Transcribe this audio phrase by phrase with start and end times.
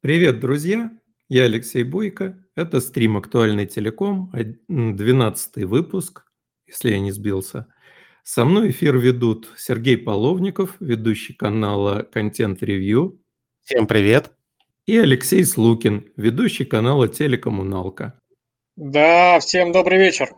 [0.00, 0.92] Привет, друзья!
[1.28, 2.38] Я Алексей Бойко.
[2.54, 4.32] Это стрим «Актуальный телеком»,
[4.68, 6.24] 12 выпуск,
[6.68, 7.66] если я не сбился.
[8.22, 13.20] Со мной эфир ведут Сергей Половников, ведущий канала «Контент Ревью».
[13.64, 14.30] Всем привет!
[14.86, 18.20] И Алексей Слукин, ведущий канала «Телекоммуналка».
[18.76, 20.28] Да, всем добрый вечер.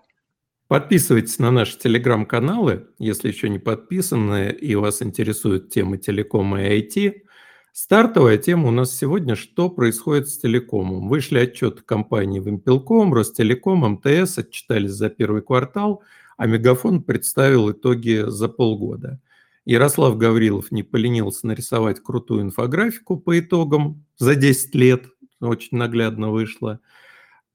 [0.68, 7.24] Подписывайтесь на наши телеграм-каналы, если еще не подписаны и вас интересуют темы телекома и IT–
[7.73, 11.09] Стартовая тема у нас сегодня «Что происходит с телекомом?».
[11.09, 16.03] Вышли отчеты компании Вимпелком, Ростелеком, МТС, отчитались за первый квартал,
[16.36, 19.21] а Мегафон представил итоги за полгода.
[19.64, 25.05] Ярослав Гаврилов не поленился нарисовать крутую инфографику по итогам за 10 лет,
[25.41, 26.80] очень наглядно вышло.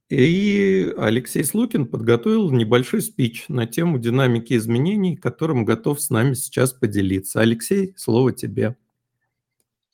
[0.09, 6.71] И Алексей Слукин подготовил небольшой спич на тему динамики изменений, которым готов с нами сейчас
[6.71, 7.41] поделиться.
[7.41, 8.77] Алексей, слово тебе.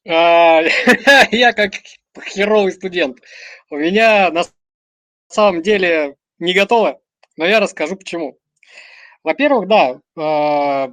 [0.08, 0.62] А,
[1.32, 1.74] я как
[2.26, 3.20] херовый студент.
[3.70, 4.44] У меня на
[5.28, 7.00] самом деле не готово,
[7.38, 8.38] но я расскажу почему.
[9.24, 10.90] Во-первых, да, а,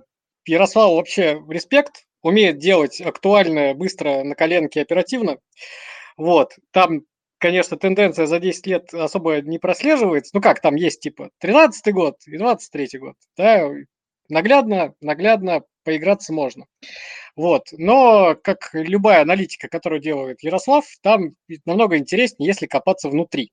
[0.47, 5.39] Ярослав вообще респект, умеет делать актуальное, быстро, на коленке, оперативно.
[6.17, 7.03] Вот, там,
[7.39, 10.33] конечно, тенденция за 10 лет особо не прослеживается.
[10.35, 13.15] Ну как, там есть типа 13 год и 23 год.
[13.37, 13.71] Да,
[14.29, 16.67] наглядно, наглядно поиграться можно.
[17.35, 17.69] Вот.
[17.73, 21.31] Но, как любая аналитика, которую делает Ярослав, там
[21.65, 23.53] намного интереснее, если копаться внутри.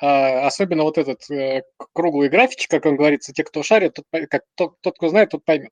[0.00, 4.42] А, особенно вот этот э, круглый графичек, как он говорится, те, кто шарит, тот, как,
[4.56, 5.70] тот, тот кто знает, тот поймет.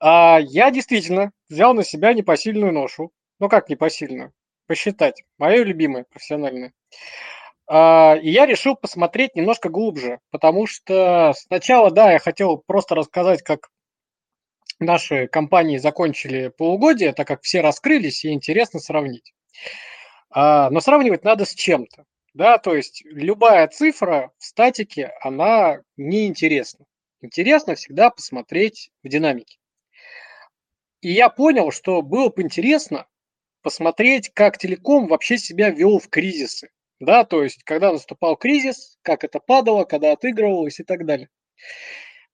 [0.00, 3.10] А, я действительно взял на себя непосильную ношу.
[3.40, 4.32] Ну как непосильную?
[4.66, 5.22] Посчитать.
[5.36, 6.72] Мое любимое профессиональное.
[7.68, 13.42] А, и я решил посмотреть немножко глубже, потому что сначала, да, я хотел просто рассказать,
[13.42, 13.68] как
[14.80, 19.32] наши компании закончили полугодие, так как все раскрылись, и интересно сравнить.
[20.30, 22.04] А, но сравнивать надо с чем-то.
[22.32, 26.86] Да, то есть любая цифра в статике, она неинтересна.
[27.20, 29.58] Интересно всегда посмотреть в динамике.
[31.00, 33.06] И я понял, что было бы интересно
[33.62, 36.70] посмотреть, как телеком вообще себя вел в кризисы.
[37.00, 41.28] Да, то есть, когда наступал кризис, как это падало, когда отыгрывалось и так далее.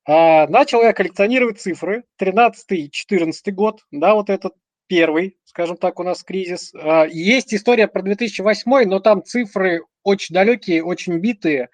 [0.06, 4.55] А, начал я коллекционировать цифры, 13-14 год, да, вот этот
[4.87, 6.72] первый, скажем так, у нас кризис.
[6.75, 11.71] А, есть история про 2008, но там цифры очень далекие, очень битые,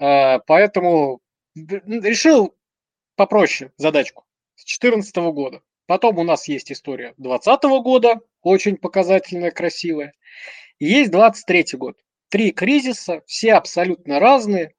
[0.00, 1.20] а, поэтому
[1.54, 2.56] решил
[3.14, 5.60] попроще задачку с 2014 года.
[5.86, 10.14] Потом у нас есть история 2020 года, очень показательная, красивая.
[10.78, 11.98] И есть 23 год.
[12.30, 14.74] Три кризиса, все абсолютно разные.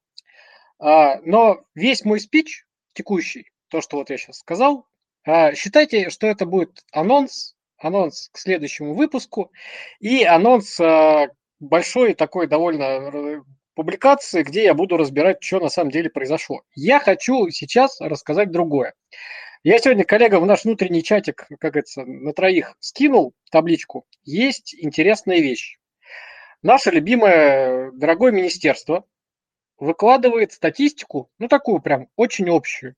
[0.78, 2.67] Но весь мой спич
[2.98, 4.86] текущий, то, что вот я сейчас сказал,
[5.24, 9.52] а, считайте, что это будет анонс, анонс к следующему выпуску
[10.00, 11.28] и анонс а,
[11.60, 13.42] большой такой довольно э,
[13.74, 16.62] публикации, где я буду разбирать, что на самом деле произошло.
[16.74, 18.94] Я хочу сейчас рассказать другое.
[19.62, 24.06] Я сегодня коллега в наш внутренний чатик, как говорится, на троих скинул табличку.
[24.24, 25.78] Есть интересная вещь.
[26.62, 29.04] Наше любимое дорогое министерство
[29.78, 32.94] выкладывает статистику, ну такую прям очень общую,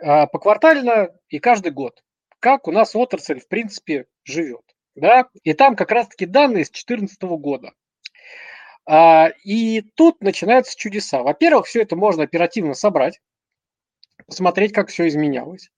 [0.00, 2.02] а, поквартально и каждый год,
[2.40, 4.62] как у нас отрасль в принципе живет.
[4.94, 5.28] Да?
[5.44, 7.72] И там как раз-таки данные с 2014 года.
[8.84, 11.22] А, и тут начинаются чудеса.
[11.22, 13.20] Во-первых, все это можно оперативно собрать,
[14.26, 15.70] посмотреть, как все изменялось.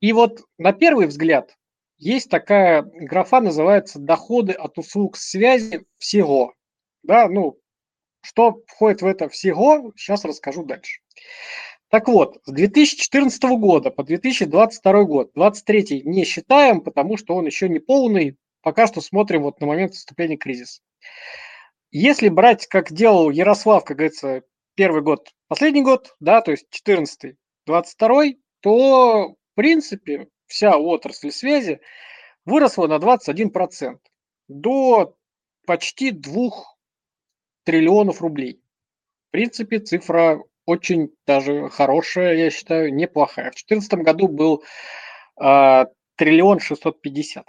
[0.00, 1.56] И вот на первый взгляд
[1.98, 6.54] есть такая графа, называется доходы от услуг связи всего.
[7.04, 7.58] Да, ну,
[8.22, 11.00] что входит в это всего, сейчас расскажу дальше.
[11.88, 17.68] Так вот, с 2014 года по 2022 год, 2023 не считаем, потому что он еще
[17.68, 20.80] не полный, пока что смотрим вот на момент вступления кризиса.
[21.90, 24.42] Если брать, как делал Ярослав, как говорится,
[24.74, 28.24] первый год, последний год, да, то есть 14 22
[28.60, 31.80] то, в принципе, вся отрасль связи
[32.44, 33.98] выросла на 21%
[34.48, 35.14] до
[35.66, 36.50] почти 2
[37.64, 38.60] триллионов рублей.
[39.28, 43.50] В принципе, цифра очень даже хорошая, я считаю, неплохая.
[43.50, 44.62] В 2014 году был
[45.40, 45.84] э,
[46.16, 47.46] триллион шестьсот пятьдесят.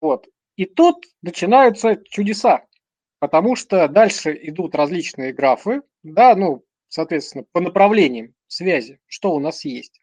[0.00, 0.28] Вот.
[0.56, 2.66] И тут начинаются чудеса,
[3.18, 9.64] потому что дальше идут различные графы, да, ну, соответственно, по направлениям связи, что у нас
[9.64, 10.01] есть.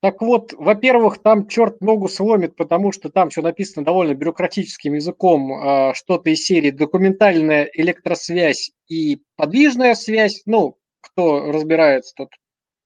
[0.00, 5.52] Так вот, во-первых, там черт ногу сломит, потому что там все написано довольно бюрократическим языком,
[5.52, 10.42] а, что-то из серии документальная электросвязь и подвижная связь.
[10.46, 12.30] Ну, кто разбирается, тот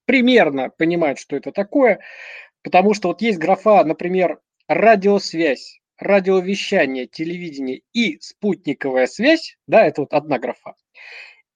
[0.05, 1.99] примерно понимает, что это такое,
[2.63, 5.79] потому что вот есть графа, например, радиосвязь.
[5.99, 10.73] радиовещание, телевидение и спутниковая связь, да, это вот одна графа.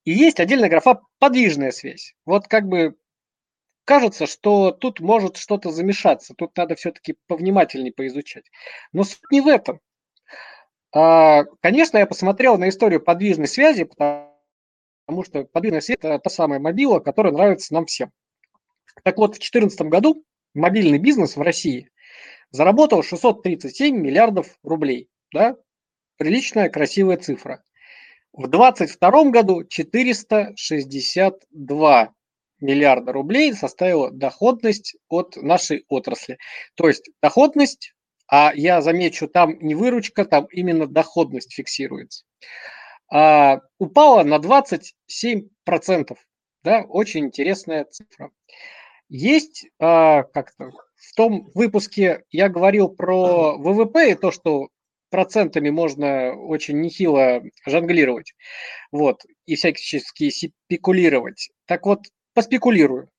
[0.05, 2.13] И есть отдельная графа подвижная связь.
[2.25, 2.95] Вот как бы
[3.87, 8.43] кажется, что тут может что-то замешаться, тут надо все-таки повнимательнее поизучать.
[8.91, 9.79] Но суть не в этом.
[10.93, 16.59] А, конечно, я посмотрел на историю подвижной связи, потому что подвижная связь– это та самая
[16.59, 18.11] мобила, которая нравится нам всем.
[19.03, 21.89] Так вот, в 2014 году мобильный бизнес в России
[22.51, 25.07] заработал 637 миллиардов рублей.
[25.31, 25.55] Да?
[26.17, 27.63] Приличная, красивая цифра.
[28.33, 32.13] В 2022 году 462
[32.59, 36.37] миллиарда рублей составила доходность от нашей отрасли.
[36.75, 37.93] То есть доходность,
[38.27, 42.25] а я замечу, там не выручка, там именно доходность фиксируется,
[43.11, 46.17] а, упала на 27%.
[46.63, 48.31] Да, очень интересная цифра.
[49.09, 54.69] Есть а, как-то в том выпуске я говорил про ВВП и то, что
[55.09, 58.33] процентами можно очень нехило жонглировать,
[58.91, 61.51] вот, и всячески спекулировать.
[61.65, 63.09] Так вот, поспекулирую.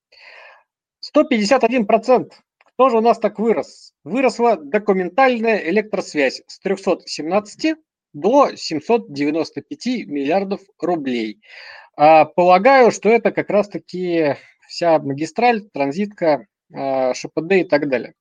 [1.02, 2.30] 151%.
[2.64, 3.92] Кто же у нас так вырос?
[4.04, 7.74] Выросла документальная электросвязь с 317
[8.12, 11.40] до 795 миллиардов рублей.
[11.96, 14.36] А, полагаю, что это как раз-таки
[14.68, 18.14] вся магистраль, транзитка, а, ШПД и так далее.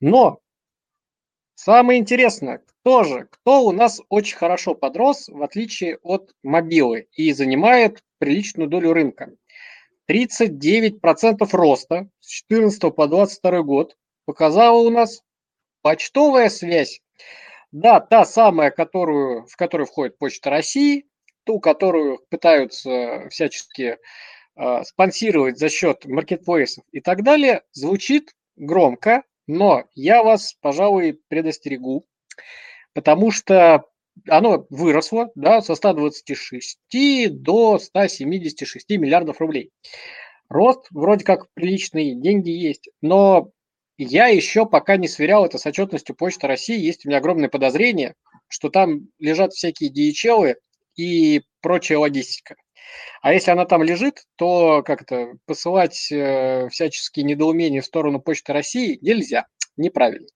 [0.00, 0.40] Но
[1.54, 7.32] самое интересное, кто же, кто у нас очень хорошо подрос, в отличие от мобилы, и
[7.32, 9.30] занимает приличную долю рынка.
[10.08, 15.22] 39% роста с 14 по 22 год показала у нас
[15.82, 17.00] почтовая связь.
[17.72, 21.06] Да, та самая, которую, в которую входит Почта России,
[21.44, 23.98] ту, которую пытаются всячески
[24.56, 32.04] э, спонсировать за счет маркетплейсов и так далее, звучит громко, но я вас, пожалуй, предостерегу,
[32.94, 33.84] потому что
[34.28, 36.78] оно выросло да, со 126
[37.42, 39.70] до 176 миллиардов рублей.
[40.48, 43.50] Рост вроде как приличный, деньги есть, но
[43.98, 46.78] я еще пока не сверял это с отчетностью Почты России.
[46.78, 48.14] Есть у меня огромное подозрение,
[48.48, 50.56] что там лежат всякие DHL
[50.96, 52.56] и прочая логистика.
[53.22, 58.98] А если она там лежит, то как-то посылать э, всяческие недоумения в сторону Почты России
[59.00, 59.46] нельзя,
[59.76, 60.28] неправильно.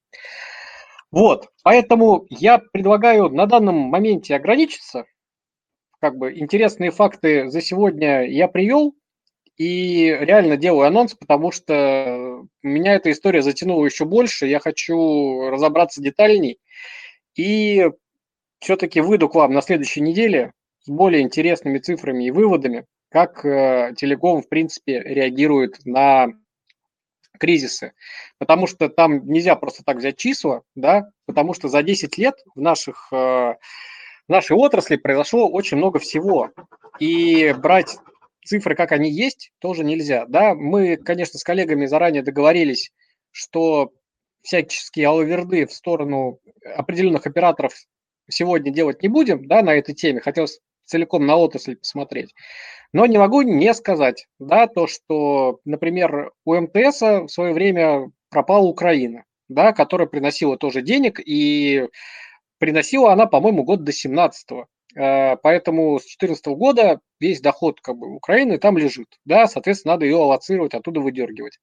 [1.13, 5.07] Вот, поэтому я предлагаю на данном моменте ограничиться.
[6.01, 8.95] Как бы интересные факты за сегодня я привел
[9.57, 14.47] и реально делаю анонс, потому что меня эта история затянула еще больше.
[14.47, 16.59] Я хочу разобраться детальней
[17.35, 17.91] и
[18.61, 20.53] все-таки выйду к вам на следующей неделе
[20.83, 26.29] с более интересными цифрами и выводами, как э, Телеком, в принципе, реагирует на
[27.41, 27.95] кризисы,
[28.39, 32.61] потому что там нельзя просто так взять числа, да, потому что за 10 лет в
[32.61, 36.51] наших э, в нашей отрасли произошло очень много всего.
[37.01, 37.99] И брать
[38.45, 40.25] цифры, как они есть, тоже нельзя.
[40.27, 42.93] Да, мы, конечно, с коллегами заранее договорились,
[43.33, 43.91] что
[44.43, 46.39] всяческие алаверды в сторону
[46.77, 47.75] определенных операторов
[48.29, 50.21] сегодня делать не будем, да, на этой теме.
[50.21, 50.61] Хотелось
[50.91, 52.35] целиком на отрасль посмотреть.
[52.93, 58.67] Но не могу не сказать, да, то, что, например, у МТС в свое время пропала
[58.67, 61.89] Украина, да, которая приносила тоже денег, и
[62.59, 64.67] приносила она, по-моему, год до 17-го.
[64.97, 69.19] Э, поэтому с 2014 года весь доход как бы, Украины там лежит.
[69.25, 71.59] Да, соответственно, надо ее аллоцировать, оттуда выдергивать.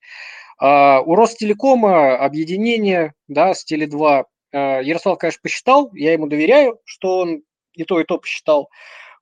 [0.60, 7.20] А, у Ростелекома объединение да, с Теле2 э, Ярослав, конечно, посчитал, я ему доверяю, что
[7.20, 7.44] он
[7.74, 8.70] и то, и то посчитал.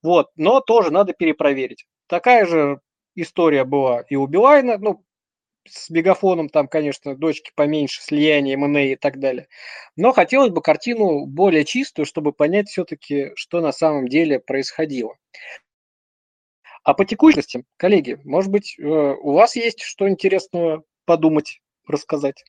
[0.05, 1.87] Вот, но тоже надо перепроверить.
[2.05, 2.79] Такая же
[3.15, 5.03] история была и у Билайна, ну,
[5.67, 9.47] с мегафоном, там, конечно, дочки поменьше, слияние, МНА и так далее.
[9.95, 15.15] Но хотелось бы картину более чистую, чтобы понять все-таки, что на самом деле происходило.
[16.83, 22.43] А по текущности, коллеги, может быть, э, у вас есть что интересного подумать, рассказать?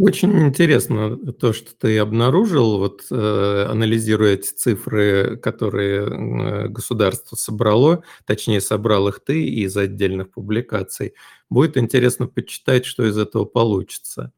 [0.00, 8.02] Очень интересно то, что ты обнаружил, вот э, анализируя эти цифры, которые э, государство собрало,
[8.24, 11.12] точнее собрал их ты из отдельных публикаций.
[11.50, 14.32] Будет интересно почитать, что из этого получится.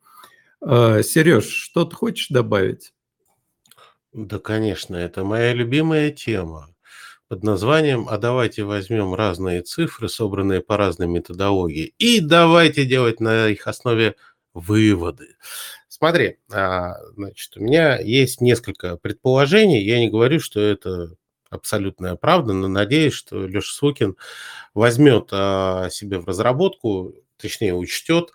[0.66, 2.92] Э, Сереж, что ты хочешь добавить?
[4.12, 6.70] Да, конечно, это моя любимая тема
[7.28, 13.46] под названием «А давайте возьмем разные цифры, собранные по разной методологии, и давайте делать на
[13.48, 14.16] их основе
[14.54, 15.36] выводы.
[15.88, 19.82] Смотри, а, значит, у меня есть несколько предположений.
[19.82, 21.16] Я не говорю, что это
[21.48, 24.16] абсолютная правда, но надеюсь, что Леша Сукин
[24.74, 28.32] возьмет а, себе в разработку, точнее учтет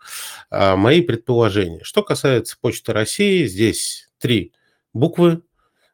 [0.50, 1.84] а, мои предположения.
[1.84, 4.54] Что касается Почты России, здесь три
[4.94, 5.42] буквы.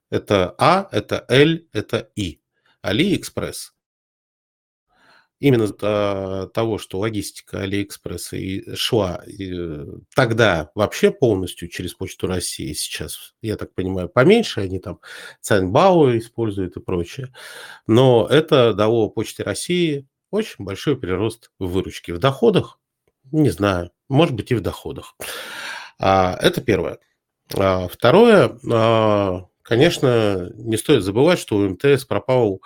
[0.09, 2.39] Это А, это Л, это И.
[2.81, 3.72] Алиэкспресс.
[5.43, 9.51] Именно а, того, что логистика Алиэкспресса и шла и
[10.15, 15.01] тогда вообще полностью через Почту России, сейчас, я так понимаю, поменьше, они там
[15.41, 17.33] Цайнбау используют и прочее.
[17.87, 22.13] Но это дало Почте России очень большой прирост в выручке.
[22.13, 22.79] В доходах,
[23.33, 25.17] не знаю, может быть и в доходах.
[25.99, 26.99] А, это первое.
[27.53, 28.57] А, второе,
[29.61, 32.61] конечно, не стоит забывать, что у МТС пропал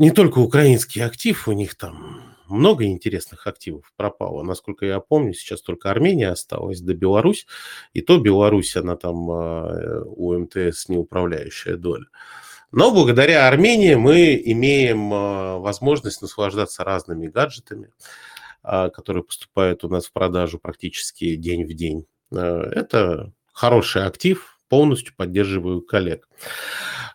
[0.00, 4.42] не только украинский актив, у них там много интересных активов пропало.
[4.42, 7.46] Насколько я помню, сейчас только Армения осталась, да Беларусь.
[7.92, 12.06] И то Беларусь, она там у МТС не управляющая доля.
[12.72, 15.10] Но благодаря Армении мы имеем
[15.60, 17.90] возможность наслаждаться разными гаджетами,
[18.62, 22.06] которые поступают у нас в продажу практически день в день.
[22.32, 26.26] Это хороший актив, полностью поддерживаю коллег.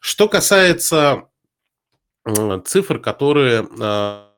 [0.01, 1.29] Что касается
[2.65, 4.31] цифр, которые а,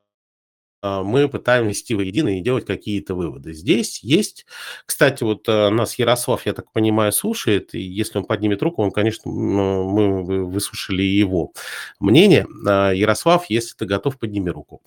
[0.82, 3.54] а, мы пытаемся вести воедино и делать какие-то выводы.
[3.54, 4.46] Здесь есть,
[4.86, 9.32] кстати, вот нас Ярослав, я так понимаю, слушает, и если он поднимет руку, он, конечно,
[9.32, 11.54] мы выслушали его
[12.00, 12.46] мнение.
[12.94, 14.82] Ярослав, если ты готов, подними руку.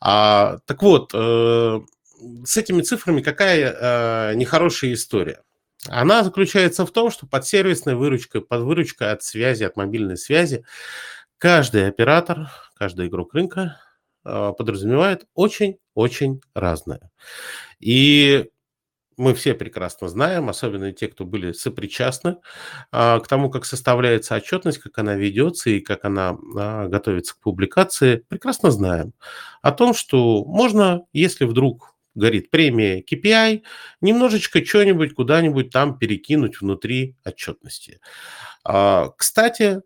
[0.00, 1.80] А, так вот, э,
[2.44, 5.42] с этими цифрами какая нехорошая история?
[5.88, 10.64] Она заключается в том, что под сервисной выручкой, под выручкой от связи, от мобильной связи,
[11.40, 13.80] каждый оператор, каждый игрок рынка
[14.24, 17.10] а, подразумевает очень-очень разное.
[17.80, 18.50] И
[19.16, 22.36] мы все прекрасно знаем, особенно те, кто были сопричастны
[22.92, 27.40] а, к тому, как составляется отчетность, как она ведется и как она а, готовится к
[27.40, 29.14] публикации, прекрасно знаем
[29.62, 33.62] о том, что можно, если вдруг горит премия KPI,
[34.02, 38.00] немножечко что-нибудь куда-нибудь там перекинуть внутри отчетности.
[39.16, 39.82] Кстати,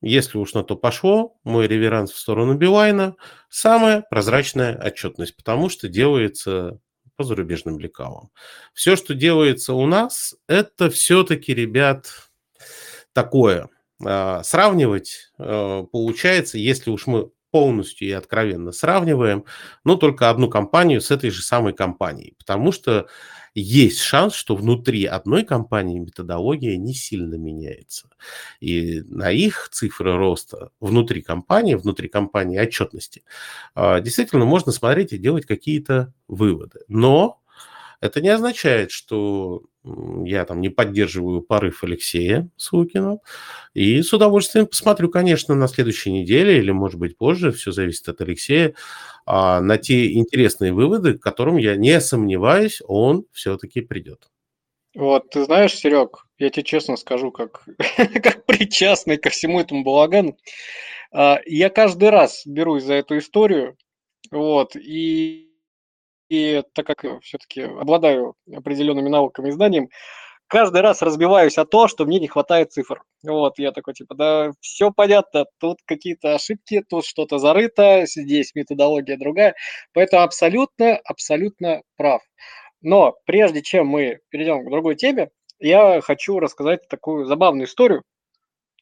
[0.00, 3.16] если уж на то пошло, мой реверанс в сторону Билайна–
[3.48, 6.80] самая прозрачная отчетность, потому что делается
[7.16, 8.30] по зарубежным лекалам.
[8.74, 12.06] Все, что делается у нас, это все-таки, ребят,
[13.12, 13.68] такое.
[14.04, 19.44] А, сравнивать а, получается, если уж мы полностью и откровенно сравниваем,
[19.82, 23.08] но только одну компанию с этой же самой компанией, потому что
[23.60, 28.08] есть шанс, что внутри одной компании методология не сильно меняется.
[28.60, 33.22] И на их цифры роста внутри компании, внутри компании отчетности,
[33.74, 36.80] а, действительно можно смотреть и делать какие-то выводы.
[36.88, 37.40] Но
[38.00, 39.62] это не означает, что
[40.24, 43.18] я там не поддерживаю порыв Алексея Сукина.
[43.74, 48.20] И с удовольствием посмотрю, конечно, на следующей неделе или, может быть, позже, все зависит от
[48.20, 48.74] Алексея,
[49.26, 54.28] а, на те интересные выводы, к которым я не сомневаюсь, он все-таки придет.
[54.94, 57.64] Вот, ты знаешь, Серег, я тебе честно скажу, как,
[58.22, 60.36] как причастный ко всему этому балагану,
[61.12, 63.76] а, я каждый раз берусь за эту историю,
[64.30, 65.47] вот, и
[66.28, 69.88] и так как все-таки обладаю определенными навыками и знанием,
[70.48, 73.02] каждый раз разбиваюсь о то, что мне не хватает цифр.
[73.22, 79.16] Вот, я такой, типа, да, все понятно, тут какие-то ошибки, тут что-то зарыто, здесь методология
[79.16, 79.54] другая.
[79.92, 82.22] Поэтому абсолютно, абсолютно прав.
[82.80, 88.02] Но прежде чем мы перейдем к другой теме, я хочу рассказать такую забавную историю.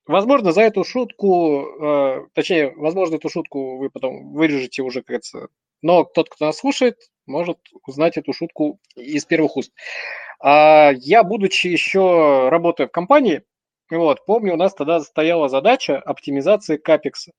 [0.07, 5.49] Возможно, за эту шутку, э, точнее, возможно, эту шутку вы потом вырежете уже, как говорится,
[5.83, 9.73] но тот, кто нас слушает, может узнать эту шутку из первых уст.
[10.41, 13.43] А я, будучи еще работая в компании,
[13.91, 17.33] вот, помню, у нас тогда стояла задача оптимизации капекса.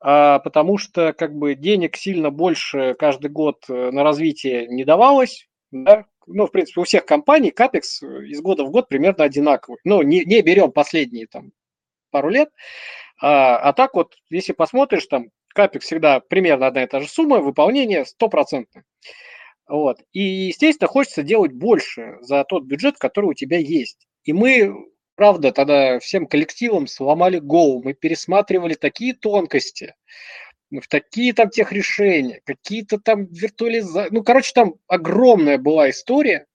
[0.00, 5.48] А, потому что как бы денег сильно больше каждый год э, на развитие не давалось.
[5.72, 6.06] Да?
[6.26, 9.78] Ну, в принципе, у всех компаний капекс из года в год примерно одинаковый.
[9.84, 11.52] Ну, не, не берем последние там
[12.10, 12.50] пару лет.
[13.20, 17.40] А, а так вот, если посмотришь, там капекс всегда примерно одна и та же сумма,
[17.40, 18.84] выполнение стопроцентное.
[19.68, 20.00] Вот.
[20.12, 24.08] И, естественно, хочется делать больше за тот бюджет, который у тебя есть.
[24.24, 24.74] И мы,
[25.14, 27.82] правда, тогда всем коллективом сломали голову.
[27.84, 29.94] Мы пересматривали такие тонкости,
[30.70, 34.10] в такие там тех решения, какие-то там виртуализации.
[34.12, 36.46] Ну, короче, там огромная была история.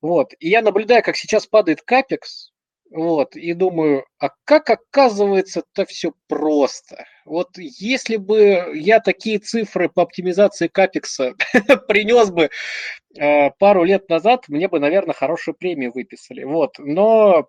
[0.00, 0.32] Вот.
[0.38, 2.52] И я наблюдаю, как сейчас падает капекс,
[2.90, 7.04] вот, и думаю, а как оказывается это все просто?
[7.26, 11.34] Вот если бы я такие цифры по оптимизации капекса
[11.88, 12.48] принес бы
[13.18, 16.44] э, пару лет назад, мне бы, наверное, хорошую премию выписали.
[16.44, 17.48] Вот, но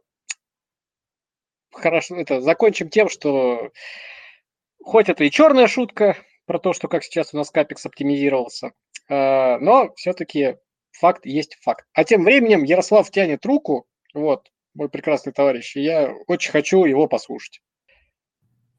[1.71, 3.71] хорошо, это закончим тем, что
[4.83, 8.73] хоть это и черная шутка про то, что как сейчас у нас капекс оптимизировался,
[9.07, 10.57] э, но все-таки
[10.91, 11.85] факт есть факт.
[11.93, 17.07] А тем временем Ярослав тянет руку, вот, мой прекрасный товарищ, и я очень хочу его
[17.07, 17.61] послушать.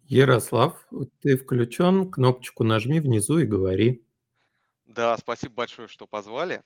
[0.05, 0.87] Ярослав,
[1.21, 4.05] ты включен, кнопочку нажми внизу и говори.
[4.85, 6.63] Да, спасибо большое, что позвали.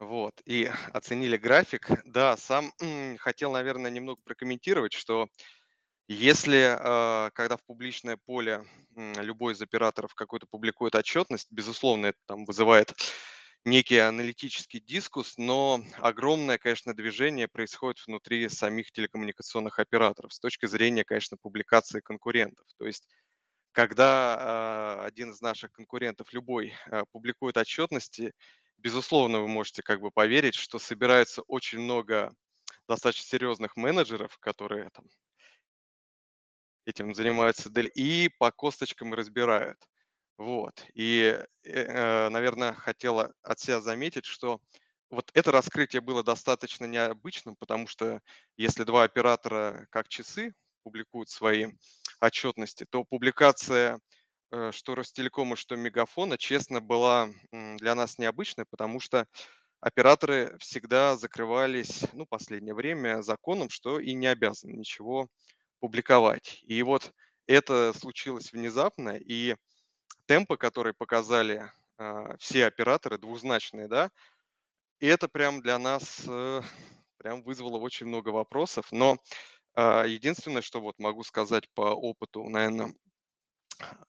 [0.00, 1.90] Вот, и оценили график.
[2.04, 2.72] Да, сам
[3.18, 5.26] хотел, наверное, немного прокомментировать, что
[6.06, 8.64] если, э, когда в публичное поле
[8.96, 12.94] любой из операторов какой-то публикует отчетность, безусловно, это там вызывает
[13.64, 21.04] некий аналитический дискус, но огромное, конечно, движение происходит внутри самих телекоммуникационных операторов с точки зрения,
[21.04, 22.66] конечно, публикации конкурентов.
[22.78, 23.06] То есть
[23.72, 28.32] когда э, один из наших конкурентов, любой, э, публикует отчетности,
[28.76, 32.34] безусловно, вы можете как бы поверить, что собирается очень много
[32.88, 35.04] достаточно серьезных менеджеров, которые там
[36.86, 39.78] этим занимаются и по косточкам разбирают.
[40.38, 40.86] Вот.
[40.94, 44.60] И, э, э, наверное, хотела от себя заметить, что
[45.10, 48.20] вот это раскрытие было достаточно необычным, потому что
[48.56, 50.52] если два оператора как часы
[50.84, 51.66] публикуют свои
[52.20, 53.98] отчетности, то публикация
[54.52, 59.26] э, что Ростелекома, что Мегафона, честно, была для нас необычной, потому что
[59.80, 65.28] операторы всегда закрывались, ну, последнее время законом, что и не обязаны ничего
[65.80, 66.60] публиковать.
[66.64, 67.12] И вот
[67.46, 69.56] это случилось внезапно, и
[70.28, 74.10] темпы, которые показали э, все операторы, двузначные, да,
[75.00, 76.60] и это прям для нас э,
[77.16, 78.86] прям вызвало очень много вопросов.
[78.92, 79.16] Но
[79.74, 82.94] э, единственное, что вот могу сказать по опыту, наверное,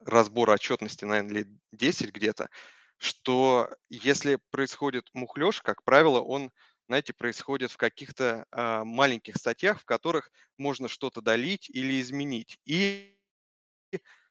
[0.02, 2.50] разбора отчетности, наверное, лет 10 где-то,
[2.98, 6.52] что если происходит мухлёж, как правило, он
[6.88, 13.16] знаете, происходит в каких-то а, маленьких статьях, в которых можно что-то долить или изменить, и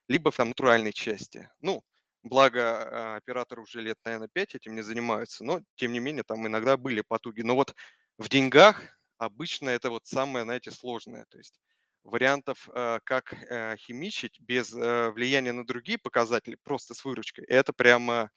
[0.09, 1.49] либо в там, натуральной части.
[1.61, 1.83] Ну,
[2.23, 6.47] благо а, операторы уже лет, наверное, 5 этим не занимаются, но, тем не менее, там
[6.47, 7.43] иногда были потуги.
[7.43, 7.75] Но вот
[8.19, 8.83] в деньгах
[9.19, 11.27] обычно это вот самое, знаете, сложное.
[11.29, 11.61] То есть
[12.05, 17.73] вариантов, а, как а, химичить без а, влияния на другие показатели, просто с выручкой, это
[17.73, 18.31] прямо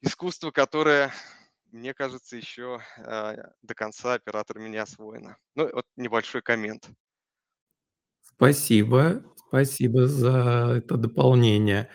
[0.00, 1.12] искусство, которое
[1.72, 5.38] мне кажется, еще э, до конца операторами не освоено.
[5.54, 6.90] Ну, вот небольшой коммент.
[8.20, 11.90] Спасибо, спасибо за это дополнение.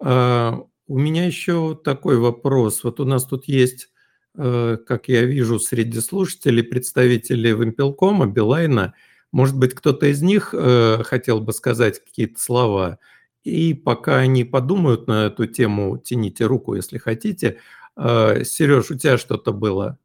[0.00, 2.84] А, у меня еще такой вопрос.
[2.84, 3.88] Вот у нас тут есть,
[4.36, 8.94] э, как я вижу, среди слушателей представители Вимпелкома, Билайна.
[9.32, 13.00] Может быть, кто-то из них э, хотел бы сказать какие-то слова.
[13.42, 17.58] И пока они подумают на эту тему, тяните руку, если хотите.
[17.96, 19.98] Э, Сереж, у тебя что-то было?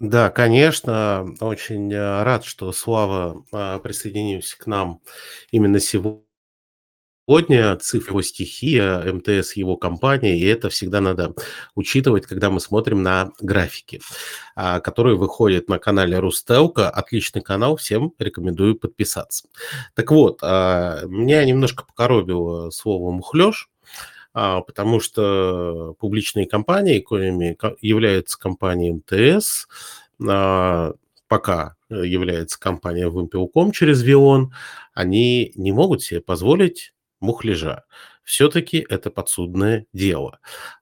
[0.00, 5.00] Да, конечно, очень э, рад, что Слава а, присоединился к нам
[5.50, 6.24] именно сегодня.
[7.28, 11.34] ЦИФ его стихия, МТС его компания, и это всегда надо
[11.74, 14.00] учитывать, когда мы смотрим на графики,
[14.56, 16.88] а, которые выходят на канале Рустелка.
[16.90, 19.48] Отличный канал, всем рекомендую подписаться.
[19.94, 23.68] Так вот, а, меня немножко покоробило слово «мухлёж»,
[24.66, 29.66] потому что публичные компании, коими является компания МТС,
[30.28, 30.92] а,
[31.26, 34.52] пока является компания Вимпелком через Вион,
[34.94, 37.84] они не могут себе позволить мухляжа.
[38.22, 40.38] Все-таки это подсудное дело.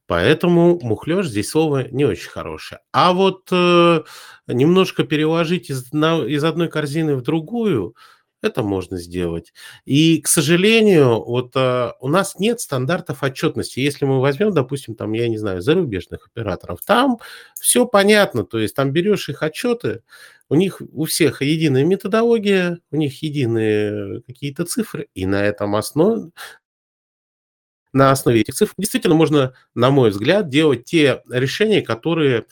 [0.06, 2.80] Поэтому мухлеж здесь слово не очень хорошее.
[2.92, 4.02] А вот э,
[4.48, 7.96] немножко переложить из, на, из одной корзины в другую–
[8.46, 9.52] это можно сделать.
[9.84, 13.80] И, к сожалению, вот а, у нас нет стандартов отчетности.
[13.80, 17.18] Если мы возьмем, допустим, там, я не знаю, зарубежных операторов, там
[17.60, 18.44] все понятно.
[18.44, 20.02] То есть там берешь их отчеты,
[20.48, 26.30] у них у всех единая методология, у них единые какие-то цифры, и на этом основе
[27.92, 32.44] на основе этих цифр действительно можно, на мой взгляд, делать те решения, которые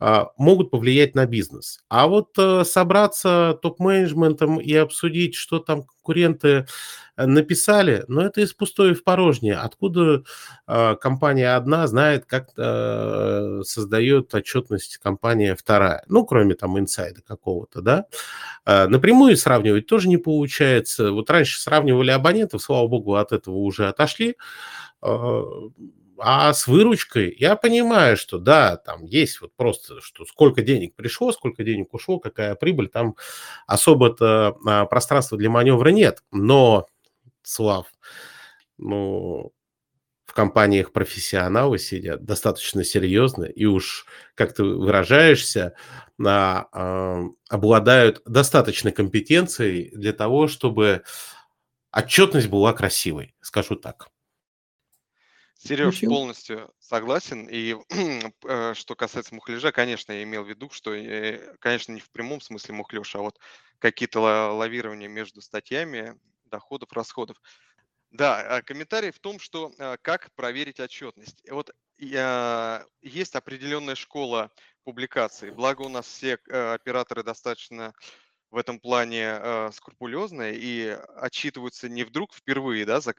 [0.00, 1.80] могут повлиять на бизнес.
[1.88, 6.66] А вот э, собраться топ-менеджментом и обсудить, что там конкуренты
[7.16, 9.56] э, написали, но ну, это из пустое в порожнее.
[9.56, 10.22] Откуда
[10.66, 16.04] а, компания одна знает, как э, создает отчетность компания вторая?
[16.08, 18.06] Ну, кроме там инсайда какого-то, да?
[18.64, 21.12] А, напрямую сравнивать тоже не получается.
[21.12, 24.36] Вот раньше сравнивали абонентов, слава богу, от этого уже отошли
[26.18, 31.32] а с выручкой я понимаю, что да, там есть вот просто, что сколько денег пришло,
[31.32, 33.16] сколько денег ушло, какая прибыль, там
[33.66, 36.22] особо-то а, пространства для маневра нет.
[36.32, 36.86] Но,
[37.42, 37.86] Слав,
[38.78, 39.52] ну,
[40.26, 45.74] в компаниях профессионалы сидят достаточно серьезно и уж, как ты выражаешься,
[46.24, 51.02] а, а, обладают достаточной компетенцией для того, чтобы
[51.92, 54.08] отчетность была красивой, скажу так.
[55.58, 57.48] Сереж, полностью согласен.
[57.50, 57.76] И
[58.48, 62.40] э, что касается мухляжа, конечно, я имел в виду, что, э, конечно, не в прямом
[62.40, 63.38] смысле мухлеж, а вот
[63.80, 67.36] какие-то лавирования между статьями, доходов, расходов.
[68.10, 71.42] Да, а комментарий в том, что э, как проверить отчетность.
[71.50, 74.52] Вот есть определенная школа
[74.84, 75.50] публикаций.
[75.50, 77.92] Благо у нас все операторы достаточно
[78.52, 83.14] в этом плане скрупулезные и отчитываются не вдруг впервые да, за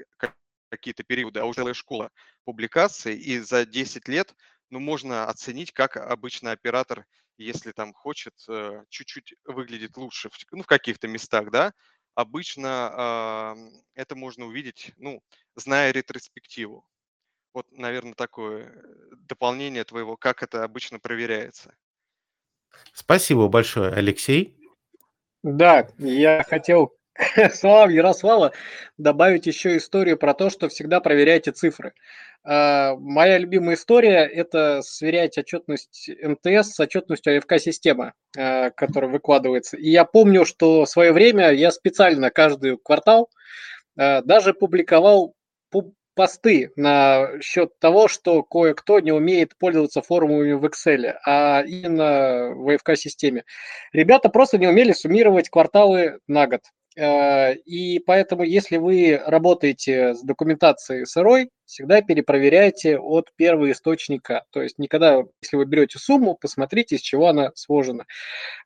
[0.69, 2.12] какие-то периоды, а уже целая школа
[2.45, 4.34] публикаций, и за 10 лет
[4.69, 7.05] ну, можно оценить, как обычно оператор,
[7.38, 11.73] если там хочет, э, чуть-чуть выглядит лучше в, ну, в каких-то местах, да,
[12.15, 15.21] обычно э, это можно увидеть, ну,
[15.55, 16.86] зная ретроспективу.
[17.53, 21.73] Вот, наверное, такое э, дополнение твоего, как это обычно проверяется.
[22.93, 24.55] Спасибо большое, Алексей.
[25.41, 26.98] Да, я хотел
[27.53, 28.53] словам Ярослава
[28.97, 31.93] добавить еще историю про то, что всегда проверяйте цифры.
[32.43, 39.77] А, моя любимая история– это сверять отчетность МТС с отчетностью АФК-системы, а, которая выкладывается.
[39.77, 43.29] И я помню, что в свое время я специально каждый квартал
[43.97, 45.36] а, даже публиковал
[46.15, 52.67] посты на счет того, что кое-кто не умеет пользоваться формулами в Excel, а именно в
[52.67, 53.45] AFK-системе.
[53.93, 56.62] Ребята просто не умели суммировать кварталы на год.
[56.99, 64.43] Э, и поэтому, если вы работаете с документацией сырой, всегда перепроверяйте от первого источника.
[64.51, 68.05] То есть никогда, если вы берете сумму, посмотрите, из чего она сложена.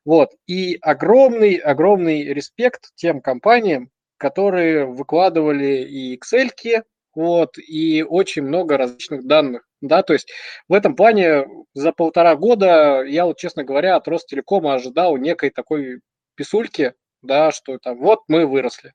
[0.04, 0.32] Вот.
[0.48, 6.82] И огромный, огромный респект тем компаниям, которые выкладывали и Excel,
[7.14, 9.68] вот, и очень много различных данных.
[9.80, 10.32] Да, то есть
[10.66, 16.00] в этом плане за полтора года я вот, честно говоря, от Ростелекома ожидал некой такой
[16.34, 16.94] писульки,
[17.24, 18.92] да, что там вот мы выросли.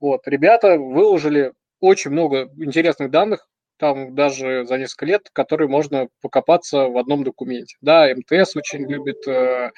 [0.00, 3.46] Вот, ребята выложили очень много интересных данных,
[3.78, 7.76] там даже за несколько лет, которые можно покопаться в одном документе.
[7.80, 9.70] Да, МТС очень любит э,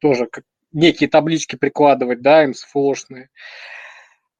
[0.00, 0.28] тоже
[0.72, 3.30] некие таблички прикладывать, да, МСФОшные.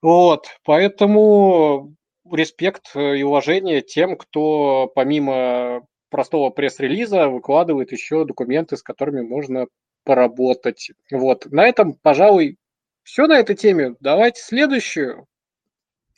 [0.02, 1.94] Вот, поэтому
[2.30, 9.66] респект и уважение тем, кто помимо простого пресс-релиза выкладывает еще документы, с которыми можно
[10.04, 10.90] поработать.
[11.10, 12.58] Вот, на этом, пожалуй,
[13.04, 13.94] все на этой теме.
[14.00, 15.26] Давайте следующую.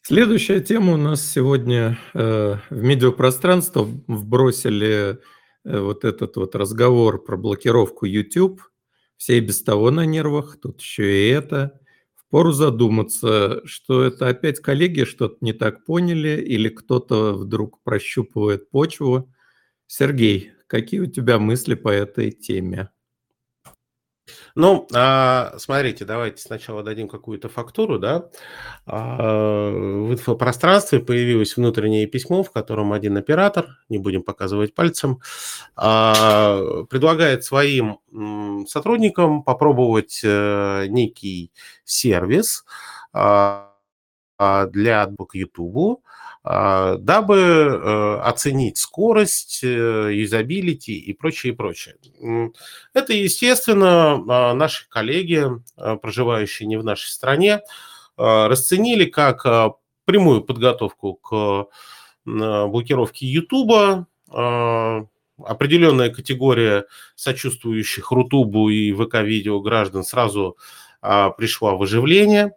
[0.03, 5.19] Следующая тема у нас сегодня э, в медиапространство вбросили
[5.65, 8.63] э, вот этот вот разговор про блокировку YouTube.
[9.17, 11.81] Все и без того на нервах, тут еще и это.
[12.15, 19.33] Впору задуматься, что это опять коллеги что-то не так поняли или кто-то вдруг прощупывает почву.
[19.89, 22.91] Сергей, какие у тебя мысли по этой теме?
[24.55, 28.29] Ну, а, смотрите, давайте сначала дадим какую-то фактуру, да.
[28.87, 35.21] А, в инфопространстве появилось внутреннее письмо, в котором один оператор, не будем показывать пальцем,
[35.77, 37.99] а, предлагает своим
[38.67, 41.53] сотрудникам попробовать э, некий
[41.85, 42.65] сервис
[44.39, 46.01] для отбок YouTube,
[46.49, 51.97] а, дабы э, оценить скорость, э, юзабилити и прочее, и прочее.
[52.95, 55.45] Это, естественно, а, наши коллеги,
[55.77, 57.63] а, проживающие не в нашей стране,
[58.17, 59.43] расценили как
[60.07, 61.67] прямую подготовку к
[62.25, 64.07] блокировке YouTube,
[65.37, 70.57] определенная категория сочувствующих Рутубу и ВК-видео граждан сразу
[71.01, 72.53] пришла в оживление,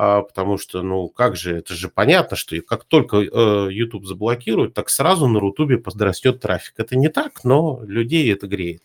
[0.00, 4.72] а, потому что, ну, как же, это же понятно, что как только э, YouTube заблокируют,
[4.72, 6.74] так сразу на Рутубе подрастет трафик.
[6.76, 8.84] Это не так, но людей это греет.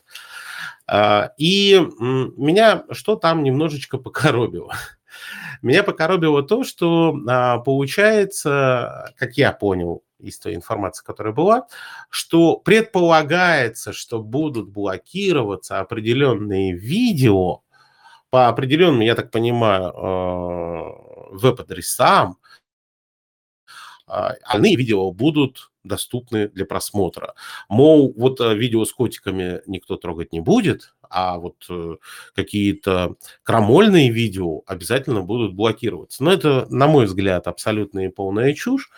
[0.87, 4.73] А, и меня что там немножечко покоробило?
[5.61, 11.67] Меня покоробило то, что а, получается, как я понял из той информации, которая была,
[12.09, 17.61] что предполагается, что будут блокироваться определенные видео,
[18.33, 22.37] по определенным, я так понимаю, э, веб-адресам,
[24.07, 27.35] а, остальные видео будут доступны для просмотра.
[27.69, 31.97] Мол, вот э, видео с котиками никто трогать не будет, а вот э,
[32.33, 36.23] какие-то крамольные видео обязательно будут блокироваться.
[36.23, 38.89] Но это, на мой взгляд, абсолютно и полная чушь.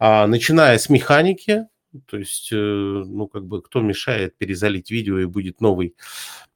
[0.00, 1.68] А, начиная с механики,
[2.06, 5.94] то есть, ну, как бы, кто мешает перезалить видео и будет новый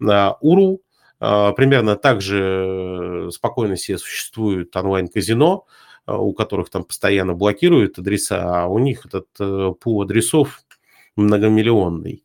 [0.02, 0.36] а,
[1.18, 5.66] примерно так же э, спокойно себе существуют онлайн-казино,
[6.04, 10.60] а, у которых там постоянно блокируют адреса, а у них этот э, пул адресов
[11.16, 12.24] многомиллионный.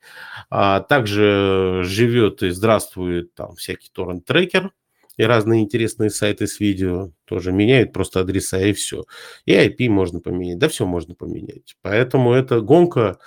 [0.49, 4.71] А также живет и здравствует там всякий торрент-трекер,
[5.17, 9.05] и разные интересные сайты с видео тоже меняют просто адреса и все.
[9.45, 11.75] И IP можно поменять, да все можно поменять.
[11.81, 13.19] Поэтому эта гонка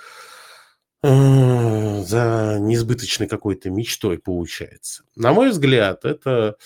[1.05, 5.03] за несбыточной какой-то мечтой получается.
[5.15, 6.57] На мой взгляд, это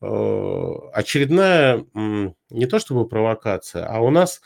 [0.00, 4.40] э, очередная не то чтобы провокация, а у нас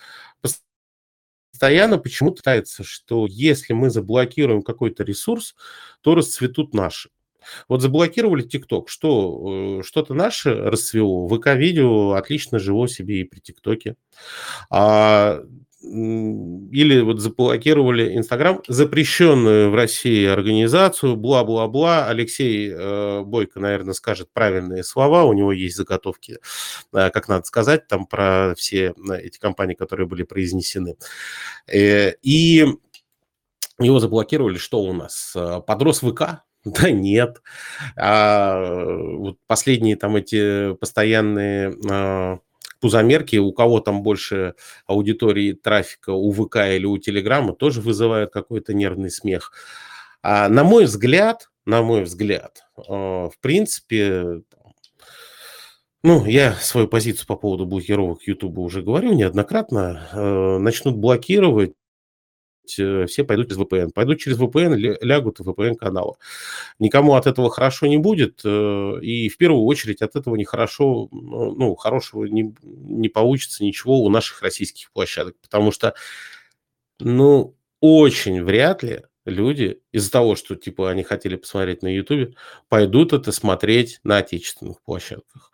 [1.53, 5.55] постоянно почему-то пытается, что если мы заблокируем какой-то ресурс,
[6.01, 7.11] то расцветут наши.
[7.69, 13.97] Вот заблокировали ТикТок, что э, что-то наше расцвело, ВК-видео отлично жило себе и при ТикТоке.
[14.71, 15.43] А
[15.83, 22.07] или вот заблокировали Инстаграм, запрещенную в России организацию, бла-бла-бла.
[22.07, 26.39] Алексей э, Бойко, наверное, скажет правильные слова, у него есть заготовки,
[26.93, 30.97] э, как надо сказать, там про все э, эти компании, которые были произнесены.
[31.67, 32.67] Э, и
[33.79, 35.33] его заблокировали, что у нас?
[35.35, 37.43] Э, подрос ВК, да нет.
[37.97, 38.85] А,
[39.17, 42.39] вот последние там эти постоянные а,
[42.81, 44.55] пузомерки, у кого там больше
[44.87, 49.53] аудитории трафика, у ВК или у Телеграма, тоже вызывают какой-то нервный смех.
[50.23, 54.43] А, на мой взгляд, на мой взгляд, а, в принципе,
[56.03, 60.09] ну, я свою позицию по поводу блокировок YouTube уже говорю неоднократно.
[60.13, 61.80] Э, начнут блокировать Э,
[62.73, 63.91] все пойдут через VPN.
[63.93, 66.15] Пойдут через VPN, лягут в VPN-каналы.
[66.79, 71.55] Никому от этого хорошо не будет, э, и в первую очередь от этого нехорошо, ну,
[71.55, 75.95] ну, хорошего не, не получится ничего у наших российских площадок, потому что,
[76.99, 82.37] ну, очень вряд ли люди из-за того, что, типа, они хотели посмотреть на YouTube,
[82.69, 85.51] пойдут это смотреть на отечественных площадках.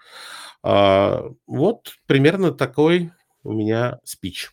[0.62, 4.50] А, вот примерно такой у меня спич.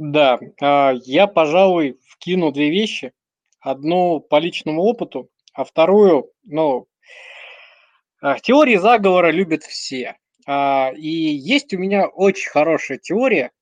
[0.00, 3.12] Да, а, я, пожалуй, вкину две вещи.
[3.60, 6.88] Одну по личному опыту, а вторую, ну,
[8.22, 10.16] а, теории заговора любят все.
[10.46, 13.52] А, и есть у меня очень хорошая теория.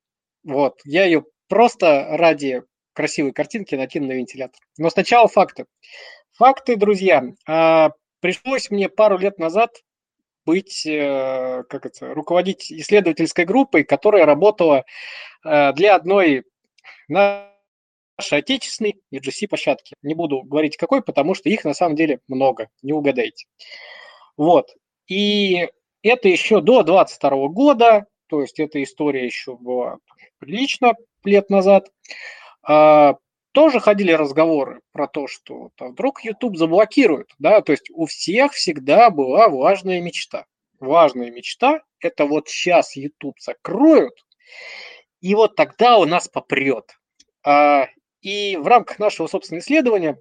[0.44, 4.60] Вот, я ее просто ради красивой картинки накину на вентилятор.
[4.78, 5.66] Но сначала факты.
[6.34, 7.24] Факты, друзья.
[8.20, 9.72] Пришлось мне пару лет назад
[10.48, 14.86] быть, э, как это, руководить исследовательской группой, которая работала
[15.44, 16.44] э, для одной
[17.06, 17.52] нашей
[18.30, 19.94] отечественной EGC площадки.
[20.00, 23.46] Не буду говорить какой, потому что их на самом деле много, не угадаете.
[24.38, 24.74] Вот.
[25.06, 25.68] И
[26.02, 29.98] это еще до 22 года, то есть эта история еще была
[30.38, 31.90] прилично лет назад.
[33.52, 38.52] Тоже ходили разговоры про то, что там, вдруг YouTube заблокируют, да, то есть у всех
[38.52, 40.46] всегда была важная мечта.
[40.80, 44.14] Важная мечта– это вот сейчас YouTube закроют,
[45.20, 46.98] и вот тогда у нас попрет.
[47.44, 47.88] А,
[48.20, 50.18] и в рамках нашего собственного исследования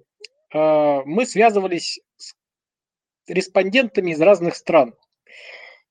[0.52, 2.34] а, мы связывались с
[3.26, 4.94] респондентами из разных стран.